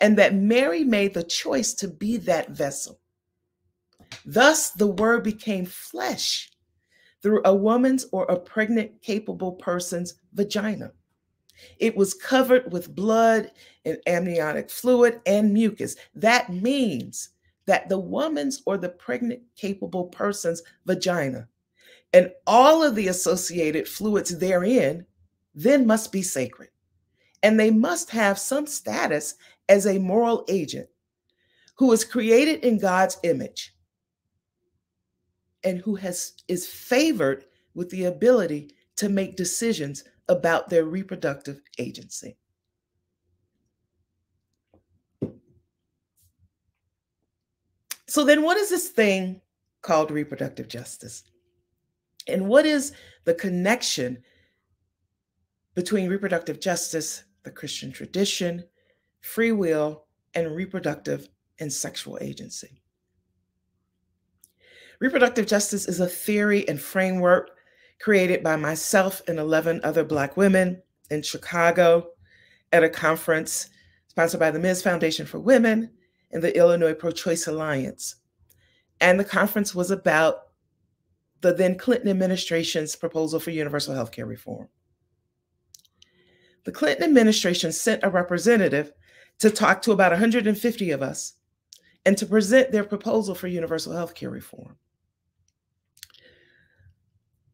and 0.00 0.18
that 0.18 0.34
Mary 0.34 0.84
made 0.84 1.14
the 1.14 1.22
choice 1.22 1.72
to 1.72 1.88
be 1.88 2.18
that 2.18 2.50
vessel. 2.50 3.00
Thus, 4.26 4.70
the 4.70 4.88
word 4.88 5.24
became 5.24 5.64
flesh 5.64 6.51
through 7.22 7.40
a 7.44 7.54
woman's 7.54 8.06
or 8.12 8.24
a 8.24 8.38
pregnant 8.38 9.00
capable 9.00 9.52
person's 9.52 10.14
vagina. 10.34 10.92
It 11.78 11.96
was 11.96 12.14
covered 12.14 12.72
with 12.72 12.94
blood 12.94 13.52
and 13.84 13.98
amniotic 14.06 14.70
fluid 14.70 15.20
and 15.26 15.52
mucus. 15.52 15.96
That 16.14 16.52
means 16.52 17.30
that 17.66 17.88
the 17.88 17.98
woman's 17.98 18.62
or 18.66 18.76
the 18.76 18.88
pregnant 18.88 19.42
capable 19.56 20.06
person's 20.06 20.62
vagina 20.86 21.48
and 22.12 22.30
all 22.46 22.82
of 22.82 22.94
the 22.94 23.08
associated 23.08 23.88
fluids 23.88 24.36
therein 24.38 25.06
then 25.54 25.86
must 25.86 26.12
be 26.12 26.22
sacred. 26.22 26.68
And 27.42 27.58
they 27.58 27.70
must 27.70 28.10
have 28.10 28.38
some 28.38 28.66
status 28.66 29.34
as 29.68 29.86
a 29.86 29.98
moral 29.98 30.44
agent 30.48 30.88
who 31.76 31.92
is 31.92 32.04
created 32.04 32.64
in 32.64 32.78
God's 32.78 33.18
image 33.22 33.74
and 35.64 35.78
who 35.78 35.94
has 35.96 36.32
is 36.48 36.66
favored 36.66 37.44
with 37.74 37.90
the 37.90 38.04
ability 38.04 38.74
to 38.96 39.08
make 39.08 39.36
decisions 39.36 40.04
about 40.28 40.68
their 40.68 40.84
reproductive 40.84 41.60
agency. 41.78 42.36
So 48.06 48.24
then 48.24 48.42
what 48.42 48.58
is 48.58 48.68
this 48.68 48.88
thing 48.88 49.40
called 49.80 50.10
reproductive 50.10 50.68
justice? 50.68 51.24
And 52.28 52.46
what 52.46 52.66
is 52.66 52.92
the 53.24 53.34
connection 53.34 54.22
between 55.74 56.10
reproductive 56.10 56.60
justice, 56.60 57.24
the 57.42 57.50
Christian 57.50 57.90
tradition, 57.90 58.64
free 59.22 59.52
will, 59.52 60.04
and 60.34 60.54
reproductive 60.54 61.28
and 61.58 61.72
sexual 61.72 62.18
agency? 62.20 62.81
Reproductive 65.02 65.48
justice 65.48 65.88
is 65.88 65.98
a 65.98 66.06
theory 66.06 66.68
and 66.68 66.80
framework 66.80 67.50
created 68.00 68.40
by 68.44 68.54
myself 68.54 69.20
and 69.26 69.36
11 69.36 69.80
other 69.82 70.04
Black 70.04 70.36
women 70.36 70.80
in 71.10 71.22
Chicago 71.22 72.10
at 72.70 72.84
a 72.84 72.88
conference 72.88 73.68
sponsored 74.06 74.38
by 74.38 74.52
the 74.52 74.60
Ms. 74.60 74.80
Foundation 74.80 75.26
for 75.26 75.40
Women 75.40 75.90
and 76.30 76.40
the 76.40 76.56
Illinois 76.56 76.94
Pro 76.94 77.10
Choice 77.10 77.48
Alliance. 77.48 78.14
And 79.00 79.18
the 79.18 79.24
conference 79.24 79.74
was 79.74 79.90
about 79.90 80.42
the 81.40 81.52
then 81.52 81.76
Clinton 81.76 82.08
administration's 82.08 82.94
proposal 82.94 83.40
for 83.40 83.50
universal 83.50 83.96
health 83.96 84.12
care 84.12 84.26
reform. 84.26 84.68
The 86.62 86.70
Clinton 86.70 87.02
administration 87.02 87.72
sent 87.72 88.04
a 88.04 88.08
representative 88.08 88.92
to 89.40 89.50
talk 89.50 89.82
to 89.82 89.90
about 89.90 90.12
150 90.12 90.90
of 90.92 91.02
us 91.02 91.32
and 92.06 92.16
to 92.18 92.24
present 92.24 92.70
their 92.70 92.84
proposal 92.84 93.34
for 93.34 93.48
universal 93.48 93.94
health 93.94 94.14
care 94.14 94.30
reform. 94.30 94.76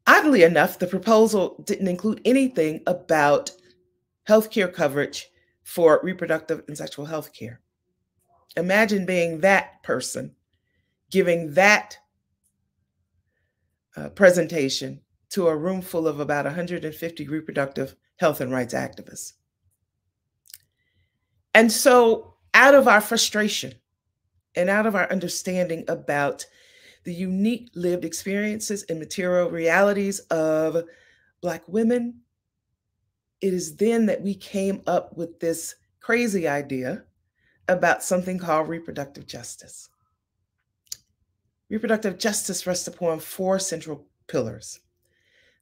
Oddly 0.09 0.43
enough, 0.43 0.79
the 0.79 0.87
proposal 0.87 1.63
didn't 1.67 1.87
include 1.87 2.23
anything 2.25 2.83
about 2.87 3.53
healthcare 4.27 4.73
coverage 4.73 5.29
for 5.65 6.01
reproductive 6.03 6.63
and 6.67 6.77
sexual 6.77 7.05
health 7.05 7.35
care. 7.35 7.61
Imagine 8.57 9.05
being 9.05 9.41
that 9.41 9.83
person 9.83 10.35
giving 11.11 11.53
that 11.55 11.99
uh, 13.97 14.09
presentation 14.11 15.01
to 15.31 15.49
a 15.49 15.57
room 15.57 15.83
full 15.83 16.09
of 16.09 16.21
about 16.21 16.47
150 16.47 17.29
reproductive 17.29 17.95
health 18.17 18.41
and 18.41 18.51
rights 18.51 18.75
activists. 18.75 19.35
And 21.55 21.71
so, 21.71 22.35
out 22.55 22.75
of 22.75 22.89
our 22.89 23.01
frustration 23.01 23.75
and 24.55 24.71
out 24.71 24.87
of 24.87 24.95
our 24.95 25.11
understanding 25.11 25.85
about 25.89 26.47
the 27.09 27.15
unique 27.15 27.71
lived 27.75 28.05
experiences 28.05 28.83
and 28.91 28.99
material 28.99 29.49
realities 29.49 30.19
of 30.29 30.85
Black 31.41 31.67
women, 31.67 32.21
it 33.41 33.55
is 33.55 33.77
then 33.77 34.05
that 34.05 34.21
we 34.21 34.35
came 34.35 34.83
up 34.87 35.17
with 35.17 35.41
this 35.41 35.77
crazy 36.01 36.47
idea 36.47 37.05
about 37.67 38.05
something 38.05 38.39
called 38.39 38.69
reproductive 38.69 39.27
justice. 39.27 39.89
Reproductive 41.71 42.19
justice 42.19 42.67
rests 42.67 42.89
upon 42.89 43.21
four 43.21 43.59
central 43.59 44.07
pillars 44.27 44.81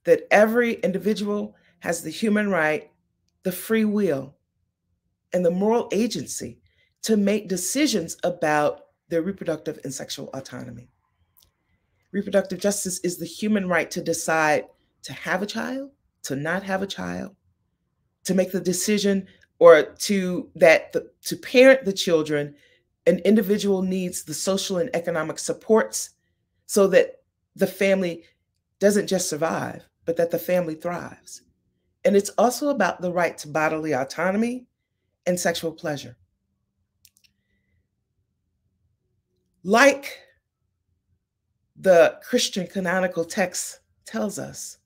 that 0.03 0.27
every 0.33 0.81
individual 0.81 1.55
has 1.79 2.03
the 2.03 2.11
human 2.11 2.51
right, 2.51 2.91
the 3.45 3.53
free 3.53 3.85
will, 3.85 4.35
and 5.33 5.47
the 5.47 5.51
moral 5.53 5.89
agency 5.93 6.59
to 7.03 7.17
make 7.17 7.47
decisions 7.47 8.17
about 8.25 8.87
their 9.11 9.23
reproductive 9.23 9.79
and 9.85 9.95
sexual 9.95 10.29
autonomy. 10.35 10.91
Reproductive 12.17 12.61
justice 12.61 12.99
is 13.01 13.19
the 13.19 13.27
human 13.27 13.69
right 13.69 13.91
to 13.91 14.01
decide 14.01 14.65
to 15.03 15.13
have 15.13 15.43
a 15.43 15.47
child, 15.47 15.91
to 16.23 16.35
not 16.35 16.63
have 16.63 16.81
a 16.81 16.87
child, 16.87 17.37
to 18.25 18.33
make 18.33 18.53
the 18.53 18.61
decision 18.61 19.27
or 19.59 19.83
to 19.83 20.49
that 20.55 20.95
the, 20.95 21.11
to 21.25 21.37
parent 21.37 21.85
the 21.85 21.93
children 21.93 22.55
an 23.07 23.19
individual 23.27 23.83
needs 23.83 24.25
the 24.25 24.33
social 24.33 24.79
and 24.79 24.89
economic 24.97 25.39
supports 25.39 26.15
so 26.65 26.87
that 26.87 27.21
the 27.55 27.67
family 27.67 28.25
doesn't 28.79 29.09
just 29.09 29.29
survive 29.29 29.87
but 30.07 30.17
that 30.17 30.31
the 30.31 30.39
family 30.39 30.75
thrives. 30.75 31.43
And 32.03 32.17
it's 32.17 32.31
also 32.39 32.71
about 32.71 33.03
the 33.03 33.13
right 33.13 33.37
to 33.37 33.49
bodily 33.49 33.93
autonomy 33.93 34.65
and 35.27 35.39
sexual 35.39 35.71
pleasure. 35.71 36.17
Like 39.63 40.19
the 41.79 42.19
Christian 42.23 42.67
canonical 42.67 43.25
text 43.25 43.81
tells 44.05 44.39
us 44.39 44.79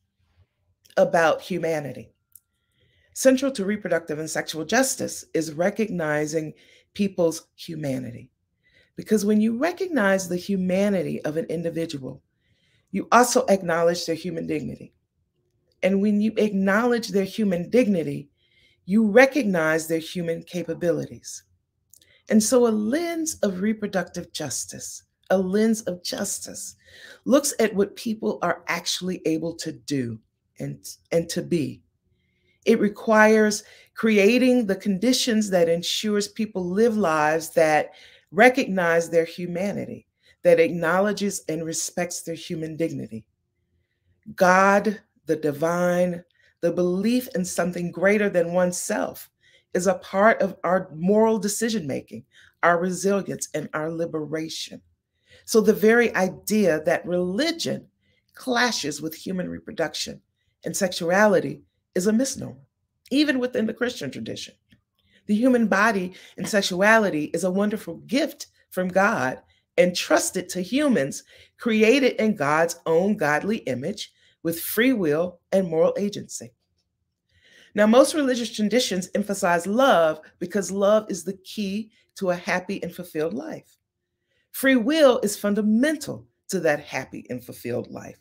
about 0.96 1.40
humanity. 1.40 2.10
Central 3.14 3.52
to 3.52 3.64
reproductive 3.64 4.18
and 4.18 4.28
sexual 4.28 4.64
justice 4.64 5.24
is 5.34 5.52
recognizing 5.52 6.52
people's 6.94 7.46
humanity. 7.54 8.30
Because 8.96 9.24
when 9.24 9.40
you 9.40 9.58
recognize 9.58 10.28
the 10.28 10.36
humanity 10.36 11.22
of 11.24 11.36
an 11.36 11.46
individual, 11.46 12.22
you 12.90 13.08
also 13.12 13.44
acknowledge 13.46 14.04
their 14.04 14.16
human 14.16 14.46
dignity. 14.46 14.92
And 15.82 16.02
when 16.02 16.20
you 16.20 16.32
acknowledge 16.36 17.08
their 17.08 17.24
human 17.24 17.70
dignity, 17.70 18.28
you 18.84 19.06
recognize 19.06 19.86
their 19.86 19.98
human 19.98 20.42
capabilities. 20.42 21.44
And 22.28 22.42
so, 22.42 22.66
a 22.66 22.68
lens 22.68 23.36
of 23.42 23.60
reproductive 23.60 24.32
justice 24.32 25.04
a 25.30 25.38
lens 25.38 25.82
of 25.82 26.02
justice, 26.02 26.76
looks 27.24 27.54
at 27.60 27.74
what 27.74 27.96
people 27.96 28.38
are 28.42 28.62
actually 28.68 29.22
able 29.24 29.54
to 29.54 29.72
do 29.72 30.18
and, 30.58 30.86
and 31.12 31.28
to 31.30 31.42
be. 31.42 31.82
It 32.66 32.80
requires 32.80 33.62
creating 33.94 34.66
the 34.66 34.76
conditions 34.76 35.50
that 35.50 35.68
ensures 35.68 36.28
people 36.28 36.64
live 36.64 36.96
lives 36.96 37.50
that 37.50 37.92
recognize 38.30 39.08
their 39.10 39.24
humanity, 39.24 40.06
that 40.42 40.60
acknowledges 40.60 41.42
and 41.48 41.64
respects 41.64 42.22
their 42.22 42.34
human 42.34 42.76
dignity. 42.76 43.24
God, 44.36 45.00
the 45.26 45.36
divine, 45.36 46.22
the 46.60 46.72
belief 46.72 47.28
in 47.34 47.44
something 47.44 47.90
greater 47.90 48.28
than 48.28 48.52
oneself 48.52 49.30
is 49.74 49.86
a 49.86 49.94
part 49.94 50.40
of 50.42 50.56
our 50.64 50.90
moral 50.94 51.38
decision 51.38 51.86
making, 51.86 52.24
our 52.62 52.78
resilience, 52.78 53.48
and 53.54 53.68
our 53.72 53.90
liberation. 53.90 54.80
So 55.50 55.60
the 55.60 55.72
very 55.72 56.14
idea 56.14 56.80
that 56.84 57.04
religion 57.04 57.88
clashes 58.34 59.02
with 59.02 59.16
human 59.16 59.48
reproduction 59.48 60.20
and 60.64 60.76
sexuality 60.76 61.62
is 61.96 62.06
a 62.06 62.12
misnomer, 62.12 62.68
even 63.10 63.40
within 63.40 63.66
the 63.66 63.74
Christian 63.74 64.12
tradition. 64.12 64.54
The 65.26 65.34
human 65.34 65.66
body 65.66 66.12
and 66.36 66.48
sexuality 66.48 67.32
is 67.34 67.42
a 67.42 67.50
wonderful 67.50 67.96
gift 68.06 68.46
from 68.70 68.86
God 68.86 69.40
entrusted 69.76 70.48
to 70.50 70.60
humans 70.60 71.24
created 71.58 72.12
in 72.22 72.36
God's 72.36 72.78
own 72.86 73.16
godly 73.16 73.56
image 73.56 74.12
with 74.44 74.60
free 74.60 74.92
will 74.92 75.40
and 75.50 75.66
moral 75.66 75.96
agency. 75.98 76.52
Now, 77.74 77.88
most 77.88 78.14
religious 78.14 78.54
traditions 78.54 79.10
emphasize 79.16 79.66
love 79.66 80.20
because 80.38 80.70
love 80.70 81.10
is 81.10 81.24
the 81.24 81.38
key 81.38 81.90
to 82.18 82.30
a 82.30 82.36
happy 82.36 82.80
and 82.84 82.94
fulfilled 82.94 83.34
life. 83.34 83.79
Free 84.52 84.76
will 84.76 85.20
is 85.22 85.36
fundamental 85.36 86.26
to 86.48 86.60
that 86.60 86.80
happy 86.80 87.26
and 87.30 87.42
fulfilled 87.42 87.90
life. 87.90 88.18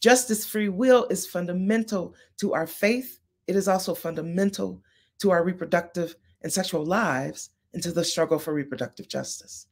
Just 0.00 0.30
as 0.30 0.44
free 0.44 0.68
will 0.68 1.06
is 1.10 1.26
fundamental 1.26 2.14
to 2.38 2.54
our 2.54 2.66
faith, 2.66 3.20
it 3.46 3.54
is 3.54 3.68
also 3.68 3.94
fundamental 3.94 4.82
to 5.20 5.30
our 5.30 5.44
reproductive 5.44 6.16
and 6.42 6.52
sexual 6.52 6.84
lives 6.84 7.50
and 7.72 7.82
to 7.82 7.92
the 7.92 8.04
struggle 8.04 8.38
for 8.38 8.52
reproductive 8.52 9.08
justice. 9.08 9.66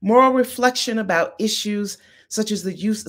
Moral 0.00 0.32
reflection 0.32 0.98
about 0.98 1.34
issues 1.38 1.98
such 2.28 2.50
as 2.50 2.62
the 2.62 2.72
use 2.72 3.04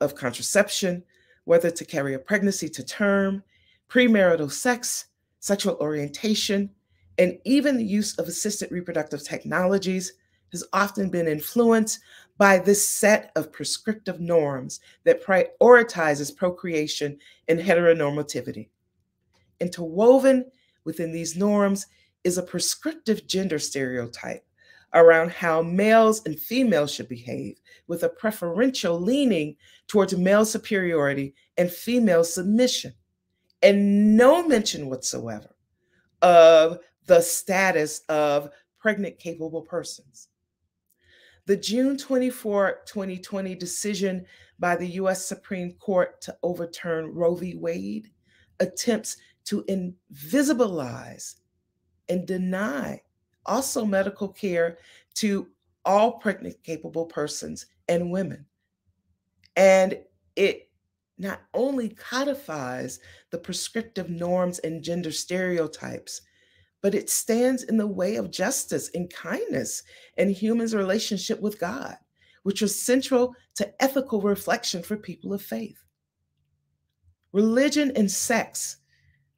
of 0.00 0.14
contraception, 0.14 1.02
whether 1.44 1.70
to 1.70 1.84
carry 1.84 2.14
a 2.14 2.18
pregnancy 2.18 2.68
to 2.68 2.84
term, 2.84 3.42
premarital 3.88 4.50
sex, 4.50 5.06
sexual 5.40 5.76
orientation, 5.80 6.70
and 7.18 7.38
even 7.44 7.76
the 7.76 7.84
use 7.84 8.18
of 8.18 8.28
assisted 8.28 8.70
reproductive 8.70 9.22
technologies 9.22 10.12
has 10.54 10.64
often 10.72 11.10
been 11.10 11.28
influenced 11.28 12.00
by 12.38 12.58
this 12.58 12.86
set 12.86 13.30
of 13.36 13.52
prescriptive 13.52 14.20
norms 14.20 14.80
that 15.04 15.24
prioritizes 15.24 16.34
procreation 16.34 17.18
and 17.48 17.60
heteronormativity. 17.60 18.68
Interwoven 19.60 20.50
within 20.84 21.12
these 21.12 21.36
norms 21.36 21.86
is 22.24 22.38
a 22.38 22.42
prescriptive 22.42 23.26
gender 23.26 23.58
stereotype 23.58 24.44
around 24.94 25.30
how 25.30 25.60
males 25.60 26.24
and 26.24 26.38
females 26.38 26.92
should 26.92 27.08
behave, 27.08 27.60
with 27.88 28.04
a 28.04 28.08
preferential 28.08 29.00
leaning 29.00 29.56
towards 29.88 30.16
male 30.16 30.44
superiority 30.44 31.34
and 31.56 31.70
female 31.70 32.22
submission, 32.22 32.92
and 33.62 34.16
no 34.16 34.46
mention 34.46 34.88
whatsoever 34.88 35.56
of 36.22 36.78
the 37.06 37.20
status 37.20 38.02
of 38.08 38.50
pregnant 38.78 39.18
capable 39.18 39.62
persons. 39.62 40.28
The 41.46 41.56
June 41.56 41.98
24, 41.98 42.80
2020 42.86 43.54
decision 43.54 44.24
by 44.58 44.76
the 44.76 44.86
US 44.92 45.26
Supreme 45.26 45.72
Court 45.72 46.20
to 46.22 46.36
overturn 46.42 47.12
Roe 47.14 47.34
v. 47.34 47.54
Wade 47.54 48.10
attempts 48.60 49.18
to 49.44 49.62
invisibilize 49.64 51.34
and 52.08 52.26
deny 52.26 53.02
also 53.44 53.84
medical 53.84 54.28
care 54.28 54.78
to 55.14 55.48
all 55.84 56.12
pregnant 56.12 56.62
capable 56.62 57.04
persons 57.04 57.66
and 57.88 58.10
women. 58.10 58.46
And 59.56 59.98
it 60.36 60.70
not 61.18 61.42
only 61.52 61.90
codifies 61.90 63.00
the 63.30 63.38
prescriptive 63.38 64.08
norms 64.08 64.60
and 64.60 64.82
gender 64.82 65.12
stereotypes, 65.12 66.22
but 66.84 66.94
it 66.94 67.08
stands 67.08 67.62
in 67.62 67.78
the 67.78 67.86
way 67.86 68.16
of 68.16 68.30
justice 68.30 68.90
and 68.92 69.10
kindness 69.10 69.84
and 70.18 70.30
humans' 70.30 70.74
relationship 70.74 71.40
with 71.40 71.58
God, 71.58 71.96
which 72.42 72.60
are 72.60 72.68
central 72.68 73.34
to 73.54 73.82
ethical 73.82 74.20
reflection 74.20 74.82
for 74.82 74.98
people 74.98 75.32
of 75.32 75.40
faith. 75.40 75.82
Religion 77.32 77.90
and 77.96 78.10
sex 78.10 78.76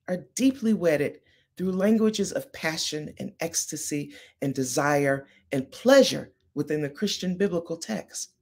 are 0.09 0.27
deeply 0.35 0.75
wedded 0.75 1.21
through 1.57 1.71
languages 1.71 2.33
of 2.33 2.53
passion 2.53 3.15
and 3.21 3.31
ecstasy 3.39 4.13
and 4.43 4.53
desire 4.53 5.29
and 5.53 5.71
pleasure 5.71 6.33
within 6.55 6.83
the 6.83 6.91
Christian 6.91 7.37
biblical 7.37 7.77
text. 7.77 8.33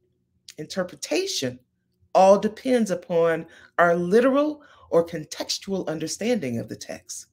Interpretation 0.56 1.58
all 2.14 2.38
depends 2.38 2.90
upon 2.90 3.44
our 3.76 3.94
literal 3.96 4.62
or 4.88 5.04
contextual 5.04 5.86
understanding 5.88 6.58
of 6.58 6.70
the 6.70 6.76
text. 6.76 7.26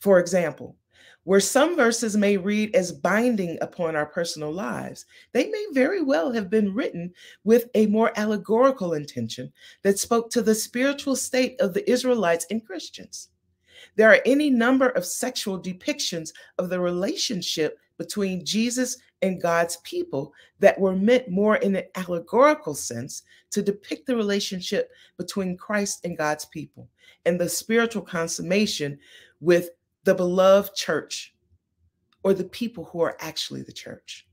For 0.00 0.18
example, 0.18 0.78
where 1.24 1.40
some 1.40 1.76
verses 1.76 2.16
may 2.16 2.36
read 2.36 2.74
as 2.74 2.92
binding 2.92 3.58
upon 3.60 3.94
our 3.94 4.06
personal 4.06 4.52
lives, 4.52 5.06
they 5.32 5.48
may 5.48 5.66
very 5.72 6.02
well 6.02 6.32
have 6.32 6.50
been 6.50 6.74
written 6.74 7.12
with 7.44 7.68
a 7.74 7.86
more 7.86 8.12
allegorical 8.16 8.94
intention 8.94 9.52
that 9.82 9.98
spoke 9.98 10.30
to 10.30 10.42
the 10.42 10.54
spiritual 10.54 11.14
state 11.14 11.60
of 11.60 11.74
the 11.74 11.88
Israelites 11.90 12.46
and 12.50 12.64
Christians. 12.64 13.28
There 13.96 14.10
are 14.10 14.20
any 14.26 14.50
number 14.50 14.88
of 14.90 15.04
sexual 15.04 15.60
depictions 15.60 16.32
of 16.58 16.70
the 16.70 16.80
relationship 16.80 17.78
between 17.98 18.44
Jesus 18.44 18.98
and 19.20 19.40
God's 19.40 19.76
people 19.78 20.32
that 20.58 20.78
were 20.78 20.96
meant 20.96 21.28
more 21.28 21.56
in 21.56 21.76
an 21.76 21.84
allegorical 21.94 22.74
sense 22.74 23.22
to 23.50 23.62
depict 23.62 24.06
the 24.06 24.16
relationship 24.16 24.90
between 25.16 25.56
Christ 25.56 26.04
and 26.04 26.18
God's 26.18 26.46
people 26.46 26.88
and 27.24 27.40
the 27.40 27.48
spiritual 27.48 28.02
consummation 28.02 28.98
with 29.40 29.70
the 30.04 30.14
beloved 30.14 30.74
church 30.74 31.34
or 32.24 32.34
the 32.34 32.44
people 32.44 32.84
who 32.84 33.00
are 33.00 33.16
actually 33.20 33.62
the 33.62 33.72
church. 33.72 34.26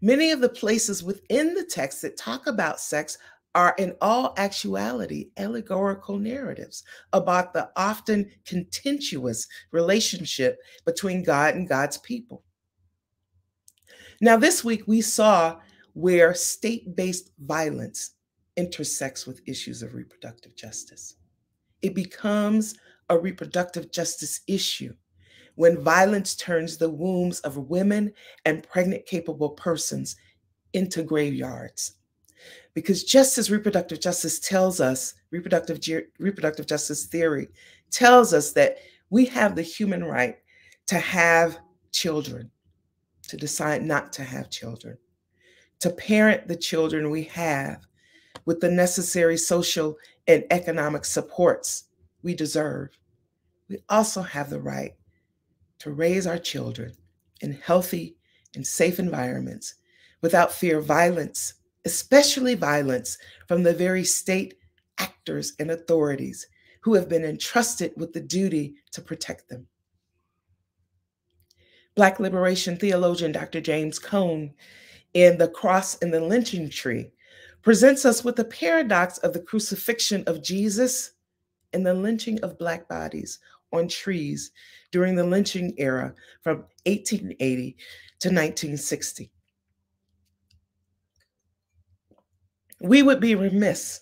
Many 0.00 0.30
of 0.30 0.40
the 0.40 0.48
places 0.48 1.02
within 1.02 1.54
the 1.54 1.64
text 1.64 2.02
that 2.02 2.16
talk 2.16 2.46
about 2.46 2.80
sex 2.80 3.18
are 3.54 3.74
in 3.78 3.94
all 4.02 4.34
actuality 4.36 5.30
allegorical 5.38 6.18
narratives 6.18 6.84
about 7.14 7.54
the 7.54 7.70
often 7.74 8.30
contentious 8.44 9.48
relationship 9.72 10.58
between 10.84 11.22
God 11.22 11.54
and 11.54 11.66
God's 11.66 11.96
people. 11.98 12.44
Now, 14.20 14.36
this 14.36 14.62
week 14.62 14.82
we 14.86 15.00
saw 15.00 15.58
where 15.94 16.34
state 16.34 16.94
based 16.96 17.30
violence 17.38 18.12
intersects 18.58 19.26
with 19.26 19.40
issues 19.46 19.82
of 19.82 19.94
reproductive 19.94 20.54
justice. 20.54 21.16
It 21.80 21.94
becomes 21.94 22.74
a 23.08 23.18
reproductive 23.18 23.90
justice 23.90 24.40
issue. 24.46 24.94
When 25.54 25.82
violence 25.82 26.34
turns 26.34 26.76
the 26.76 26.90
wombs 26.90 27.40
of 27.40 27.56
women 27.56 28.12
and 28.44 28.62
pregnant 28.62 29.06
capable 29.06 29.50
persons 29.50 30.16
into 30.72 31.02
graveyards. 31.02 31.92
Because 32.74 33.04
just 33.04 33.38
as 33.38 33.50
reproductive 33.50 34.00
justice 34.00 34.38
tells 34.38 34.80
us, 34.80 35.14
reproductive, 35.30 35.80
reproductive 36.18 36.66
justice 36.66 37.06
theory 37.06 37.48
tells 37.90 38.34
us 38.34 38.52
that 38.52 38.76
we 39.08 39.24
have 39.26 39.56
the 39.56 39.62
human 39.62 40.04
right 40.04 40.36
to 40.86 40.98
have 40.98 41.58
children, 41.92 42.50
to 43.28 43.36
decide 43.36 43.82
not 43.82 44.12
to 44.12 44.24
have 44.24 44.50
children, 44.50 44.98
to 45.80 45.90
parent 45.90 46.46
the 46.48 46.56
children 46.56 47.10
we 47.10 47.24
have 47.24 47.86
with 48.44 48.60
the 48.60 48.70
necessary 48.70 49.36
social 49.38 49.96
and 50.28 50.44
economic 50.50 51.04
supports 51.04 51.84
we 52.26 52.34
deserve. 52.34 52.90
We 53.70 53.78
also 53.88 54.20
have 54.20 54.50
the 54.50 54.60
right 54.60 54.94
to 55.78 55.92
raise 55.92 56.26
our 56.26 56.38
children 56.38 56.92
in 57.40 57.52
healthy 57.52 58.16
and 58.54 58.66
safe 58.66 58.98
environments 58.98 59.76
without 60.20 60.52
fear 60.52 60.78
of 60.78 60.84
violence 60.84 61.54
especially 61.86 62.56
violence 62.56 63.16
from 63.46 63.62
the 63.62 63.72
very 63.72 64.02
state 64.02 64.54
actors 64.98 65.54
and 65.60 65.70
authorities 65.70 66.48
who 66.80 66.94
have 66.94 67.08
been 67.08 67.24
entrusted 67.24 67.92
with 67.96 68.12
the 68.12 68.20
duty 68.20 68.74
to 68.90 69.00
protect 69.00 69.48
them. 69.48 69.66
Black 71.94 72.18
liberation 72.18 72.76
theologian 72.76 73.30
Dr. 73.30 73.60
James 73.60 74.00
Cone 74.00 74.52
in 75.14 75.38
The 75.38 75.48
Cross 75.48 75.98
and 76.02 76.12
the 76.12 76.20
Lynching 76.20 76.68
Tree 76.68 77.12
presents 77.62 78.04
us 78.04 78.24
with 78.24 78.34
the 78.34 78.44
paradox 78.44 79.18
of 79.18 79.32
the 79.32 79.40
crucifixion 79.40 80.24
of 80.26 80.42
Jesus 80.42 81.12
and 81.76 81.84
the 81.84 81.92
lynching 81.92 82.40
of 82.40 82.58
Black 82.58 82.88
bodies 82.88 83.38
on 83.70 83.86
trees 83.86 84.50
during 84.92 85.14
the 85.14 85.22
lynching 85.24 85.74
era 85.76 86.14
from 86.40 86.64
1880 86.86 87.76
to 88.20 88.28
1960. 88.28 89.30
We 92.80 93.02
would 93.02 93.20
be 93.20 93.34
remiss 93.34 94.00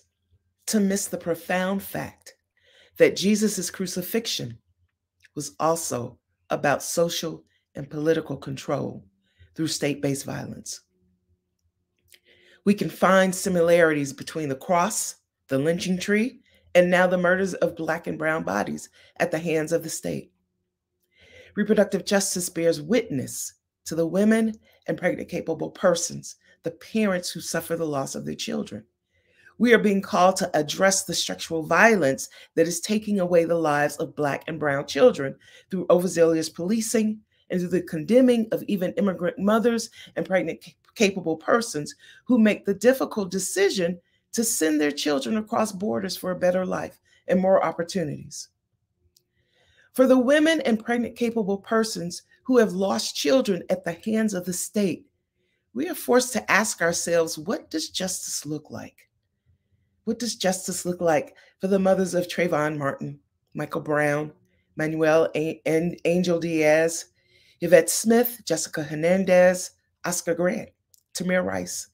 to 0.67 0.79
miss 0.79 1.07
the 1.07 1.17
profound 1.17 1.83
fact 1.83 2.35
that 2.97 3.17
Jesus' 3.17 3.69
crucifixion 3.69 4.57
was 5.35 5.51
also 5.59 6.17
about 6.49 6.81
social 6.81 7.43
and 7.75 7.89
political 7.89 8.37
control 8.37 9.03
through 9.53 9.67
state 9.67 10.01
based 10.01 10.23
violence. 10.23 10.79
We 12.63 12.73
can 12.73 12.89
find 12.89 13.35
similarities 13.35 14.13
between 14.13 14.47
the 14.47 14.55
cross, 14.55 15.15
the 15.49 15.57
lynching 15.59 15.99
tree, 15.99 16.39
and 16.75 16.91
now 16.91 17.07
the 17.07 17.17
murders 17.17 17.53
of 17.55 17.75
Black 17.75 18.05
and 18.05 18.19
Brown 18.19 18.43
bodies 18.43 18.89
at 19.17 19.31
the 19.31 19.39
hands 19.39 19.71
of 19.71 19.81
the 19.81 19.89
state. 19.89 20.31
Reproductive 21.55 22.05
justice 22.05 22.49
bears 22.49 22.81
witness 22.81 23.53
to 23.85 23.95
the 23.95 24.05
women 24.05 24.53
and 24.87 24.97
pregnant 24.97 25.29
capable 25.29 25.71
persons 25.71 26.35
the 26.63 26.71
parents 26.71 27.29
who 27.29 27.39
suffer 27.39 27.75
the 27.75 27.85
loss 27.85 28.15
of 28.15 28.25
their 28.25 28.35
children. 28.35 28.83
We 29.57 29.73
are 29.73 29.79
being 29.79 30.01
called 30.01 30.35
to 30.37 30.51
address 30.57 31.03
the 31.03 31.13
structural 31.13 31.63
violence 31.63 32.27
that 32.55 32.67
is 32.67 32.81
taking 32.81 33.19
away 33.21 33.45
the 33.45 33.55
lives 33.55 33.95
of 33.97 34.15
Black 34.15 34.43
and 34.47 34.59
Brown 34.59 34.85
children 34.85 35.35
through 35.71 35.85
overzealous 35.89 36.49
policing 36.49 37.21
and 37.49 37.59
through 37.61 37.69
the 37.69 37.83
condemning 37.83 38.47
of 38.51 38.63
even 38.63 38.91
immigrant 38.93 39.39
mothers 39.39 39.89
and 40.17 40.25
pregnant 40.25 40.59
capable 40.95 41.37
persons 41.37 41.95
who 42.25 42.37
make 42.37 42.65
the 42.65 42.73
difficult 42.73 43.31
decision 43.31 43.99
to 44.35 44.43
send 44.43 44.81
their 44.81 44.91
children 44.91 45.37
across 45.37 45.71
borders 45.71 46.17
for 46.17 46.31
a 46.31 46.39
better 46.39 46.65
life 46.65 46.99
and 47.29 47.39
more 47.39 47.63
opportunities. 47.63 48.49
For 49.93 50.07
the 50.07 50.19
women 50.19 50.59
and 50.61 50.83
pregnant 50.83 51.15
capable 51.15 51.57
persons 51.57 52.23
who 52.43 52.57
have 52.57 52.73
lost 52.73 53.15
children 53.15 53.63
at 53.69 53.85
the 53.85 53.93
hands 53.93 54.33
of 54.33 54.43
the 54.43 54.51
state, 54.51 55.05
we 55.73 55.87
are 55.87 55.95
forced 55.95 56.33
to 56.33 56.51
ask 56.51 56.81
ourselves 56.81 57.37
what 57.37 57.71
does 57.71 57.89
justice 57.89 58.45
look 58.45 58.69
like? 58.69 59.09
What 60.03 60.19
does 60.19 60.35
justice 60.35 60.85
look 60.85 60.99
like 60.99 61.37
for 61.61 61.67
the 61.67 61.79
mothers 61.79 62.13
of 62.13 62.27
Trayvon 62.27 62.77
Martin, 62.77 63.21
Michael 63.53 63.81
Brown, 63.81 64.33
Manuel 64.75 65.29
A- 65.35 65.61
and 65.65 65.97
Angel 66.03 66.41
Diaz, 66.41 67.05
Yvette 67.61 67.89
Smith, 67.89 68.41
Jessica 68.45 68.83
Hernandez, 68.83 69.71
Oscar 70.03 70.35
Grant, 70.35 70.69
Tamir 71.13 71.43
Rice, 71.43 71.87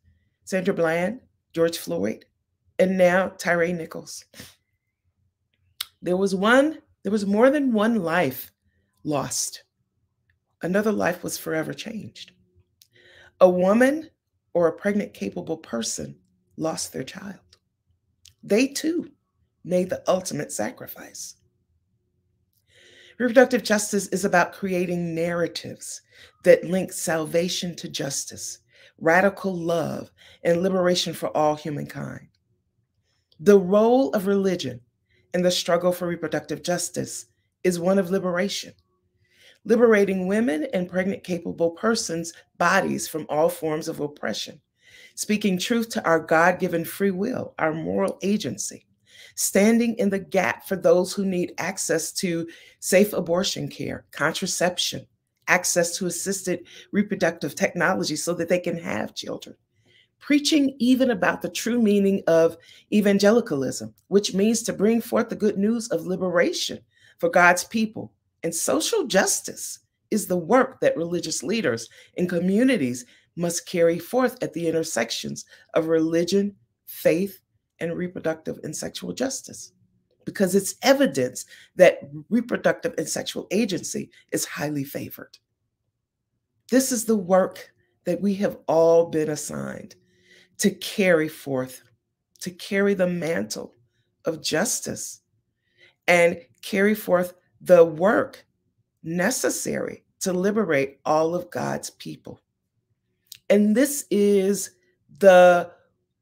Sandra 0.43 0.73
Bland, 0.73 1.21
George 1.54 1.77
Floyd, 1.77 2.25
and 2.82 2.98
now 2.98 3.28
Tyre 3.38 3.72
Nichols. 3.72 4.26
There 6.02 6.17
was 6.17 6.34
one, 6.34 6.80
there 7.04 7.12
was 7.12 7.28
more 7.28 7.52
than 7.52 7.74
one 7.74 8.02
life 8.02 8.52
lost. 9.04 9.63
Another 10.63 10.91
life 10.91 11.24
was 11.24 11.38
forever 11.38 11.74
changed. 11.74 12.32
A 13.39 13.48
woman 13.48 14.10
or 14.56 14.67
a 14.67 14.74
pregnant 14.74 15.13
capable 15.13 15.58
person 15.58 16.17
lost 16.58 16.91
their 16.91 17.04
child. 17.04 17.38
They 18.41 18.67
too 18.67 19.12
made 19.63 19.91
the 19.91 20.04
ultimate 20.08 20.52
sacrifice. 20.52 21.36
Reproductive 23.20 23.62
justice 23.62 24.08
is 24.08 24.26
about 24.26 24.54
creating 24.54 25.13
narratives 25.13 26.02
that 26.44 26.63
link 26.63 26.91
salvation 26.91 27.76
to 27.76 27.88
justice, 27.88 28.58
radical 28.98 29.56
love, 29.56 30.10
and 30.44 30.63
liberation 30.63 31.13
for 31.13 31.36
all 31.38 31.56
humankind. 31.56 32.31
The 33.43 33.58
role 33.58 34.12
of 34.13 34.27
religion 34.27 34.82
in 35.34 35.41
the 35.41 35.49
struggle 35.49 35.91
for 35.91 36.08
reproductive 36.08 36.62
justice 36.62 37.25
is 37.63 37.80
one 37.80 37.97
of 37.97 38.12
liberation. 38.12 38.73
liberating 39.65 40.27
women 40.27 40.67
and 40.73 40.89
pregnant 40.89 41.23
capable 41.23 41.71
persons' 41.71 42.34
bodies 42.58 43.08
from 43.08 43.25
all 43.30 43.49
forms 43.49 43.88
of 43.88 43.99
oppression, 43.99 44.60
speaking 45.15 45.58
truth 45.58 45.89
to 45.89 46.04
our 46.06 46.19
God 46.19 46.60
given 46.60 46.84
free 46.86 47.12
will, 47.12 47.54
our 47.60 47.73
moral 47.73 48.17
agency, 48.23 48.86
standing 49.36 49.95
in 49.97 50.10
the 50.10 50.19
gap 50.19 50.67
for 50.67 50.75
those 50.75 51.13
who 51.13 51.25
need 51.25 51.54
access 51.58 52.12
to 52.12 52.47
safe 52.80 53.13
abortion 53.13 53.67
care, 53.67 54.06
contraception, 54.12 55.06
access 55.47 55.97
to 55.97 56.08
assisted 56.08 56.65
reproductive 56.91 57.56
technology 57.56 58.15
so 58.15 58.34
that 58.34 58.49
they 58.49 58.60
can 58.60 58.77
have 58.77 59.15
children. 59.15 59.56
Preaching 60.22 60.76
even 60.80 61.12
about 61.12 61.42
the 61.42 61.50
true 61.50 61.82
meaning 61.82 62.24
of 62.28 62.56
evangelicalism, 62.94 63.94
which 64.08 64.34
means 64.34 64.64
to 64.64 64.74
bring 64.74 65.02
forth 65.02 65.30
the 65.30 65.36
good 65.36 65.58
news 65.58 65.90
of 65.90 66.06
liberation 66.06 66.80
for 67.18 67.30
God's 67.30 67.66
people. 67.66 68.14
And 68.44 68.56
social 68.56 69.06
justice 69.06 69.80
is 70.10 70.28
the 70.28 70.38
work 70.38 70.80
that 70.80 70.96
religious 70.96 71.44
leaders 71.44 71.90
and 72.18 72.30
communities 72.30 73.06
must 73.36 73.68
carry 73.68 74.00
forth 74.00 74.42
at 74.42 74.54
the 74.54 74.68
intersections 74.68 75.46
of 75.74 75.88
religion, 75.88 76.56
faith, 76.86 77.42
and 77.80 77.98
reproductive 77.98 78.60
and 78.64 78.76
sexual 78.76 79.12
justice 79.12 79.74
because 80.26 80.56
it's 80.56 80.76
evidence 80.84 81.46
that 81.76 82.00
reproductive 82.30 82.94
and 82.98 83.08
sexual 83.08 83.48
agency 83.52 84.10
is 84.32 84.46
highly 84.46 84.84
favored. 84.84 85.38
This 86.70 86.92
is 86.92 87.06
the 87.06 87.18
work 87.18 87.74
that 88.06 88.22
we 88.22 88.36
have 88.36 88.58
all 88.68 89.10
been 89.10 89.30
assigned 89.30 89.96
to 90.58 90.72
carry 90.72 91.28
forth, 91.28 91.82
to 92.40 92.52
carry 92.52 92.94
the 92.94 93.08
mantle 93.08 93.76
of 94.26 94.42
justice 94.42 95.22
and 96.08 96.40
carry 96.62 96.96
forth 96.96 97.34
the 97.62 97.84
work 97.84 98.46
necessary 99.04 100.04
to 100.20 100.34
liberate 100.34 101.00
all 101.06 101.34
of 101.36 101.50
God's 101.50 101.90
people. 101.90 102.40
And 103.50 103.76
this 103.76 104.06
is 104.12 104.72
the 105.20 105.72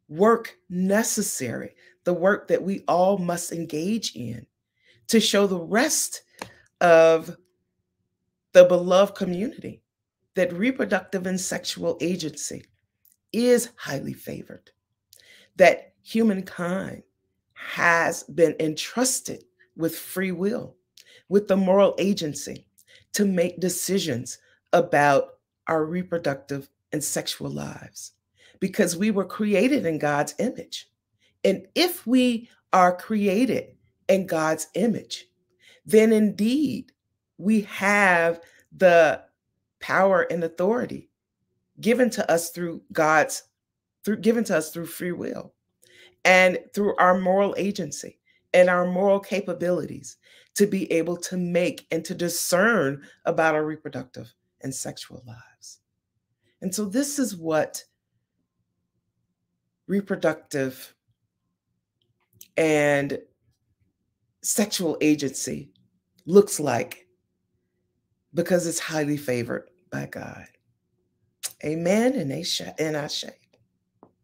work 0.07 0.57
necessary, 0.69 1.75
the 2.03 2.13
work 2.13 2.47
that 2.47 2.63
we 2.63 2.83
all 2.87 3.17
must 3.17 3.51
engage 3.51 4.15
in 4.15 4.45
to 5.07 5.19
show 5.19 5.47
the 5.47 5.59
rest 5.59 6.21
of 6.81 7.35
the 8.53 8.65
beloved 8.65 9.15
community 9.15 9.81
that 10.35 10.53
reproductive 10.53 11.27
and 11.27 11.39
sexual 11.39 11.97
agency 12.01 12.63
is 13.33 13.69
highly 13.75 14.13
favored, 14.13 14.71
that 15.55 15.93
humankind 16.01 17.03
has 17.53 18.23
been 18.23 18.55
entrusted 18.59 19.43
with 19.75 19.97
free 19.97 20.31
will, 20.31 20.75
with 21.27 21.47
the 21.47 21.57
moral 21.57 21.95
agency 21.99 22.65
to 23.13 23.25
make 23.25 23.59
decisions 23.59 24.37
about 24.73 25.39
our 25.67 25.85
reproductive 25.85 26.69
and 26.91 27.03
sexual 27.03 27.49
lives 27.49 28.13
because 28.59 28.97
we 28.97 29.11
were 29.11 29.25
created 29.25 29.85
in 29.85 29.97
God's 29.97 30.35
image. 30.39 30.89
And 31.43 31.67
if 31.75 32.05
we 32.05 32.49
are 32.73 32.95
created 32.95 33.75
in 34.07 34.27
God's 34.27 34.67
image, 34.73 35.27
then 35.85 36.11
indeed 36.11 36.91
we 37.37 37.61
have 37.61 38.41
the 38.75 39.23
power 39.79 40.23
and 40.23 40.43
authority 40.43 41.08
given 41.81 42.09
to 42.11 42.31
us 42.31 42.49
through 42.51 42.81
God's 42.91 43.43
through 44.05 44.17
given 44.17 44.43
to 44.45 44.57
us 44.57 44.71
through 44.71 44.85
free 44.85 45.11
will 45.11 45.53
and 46.25 46.59
through 46.73 46.95
our 46.97 47.19
moral 47.19 47.53
agency 47.57 48.19
and 48.53 48.69
our 48.69 48.85
moral 48.85 49.19
capabilities 49.19 50.17
to 50.55 50.65
be 50.65 50.91
able 50.91 51.15
to 51.15 51.37
make 51.37 51.85
and 51.91 52.03
to 52.05 52.15
discern 52.15 53.01
about 53.25 53.55
our 53.55 53.65
reproductive 53.65 54.33
and 54.61 54.73
sexual 54.73 55.23
lives. 55.25 55.79
And 56.61 56.73
so 56.73 56.85
this 56.85 57.19
is 57.19 57.35
what 57.35 57.83
reproductive 59.87 60.93
and 62.57 63.19
sexual 64.41 64.97
agency 65.01 65.71
looks 66.25 66.59
like 66.59 67.07
because 68.33 68.67
it's 68.67 68.79
highly 68.79 69.17
favored 69.17 69.69
by 69.91 70.05
God. 70.05 70.45
Amen 71.65 72.15
and, 72.15 72.75
and 72.79 72.97
I 72.97 73.07
say. 73.07 73.38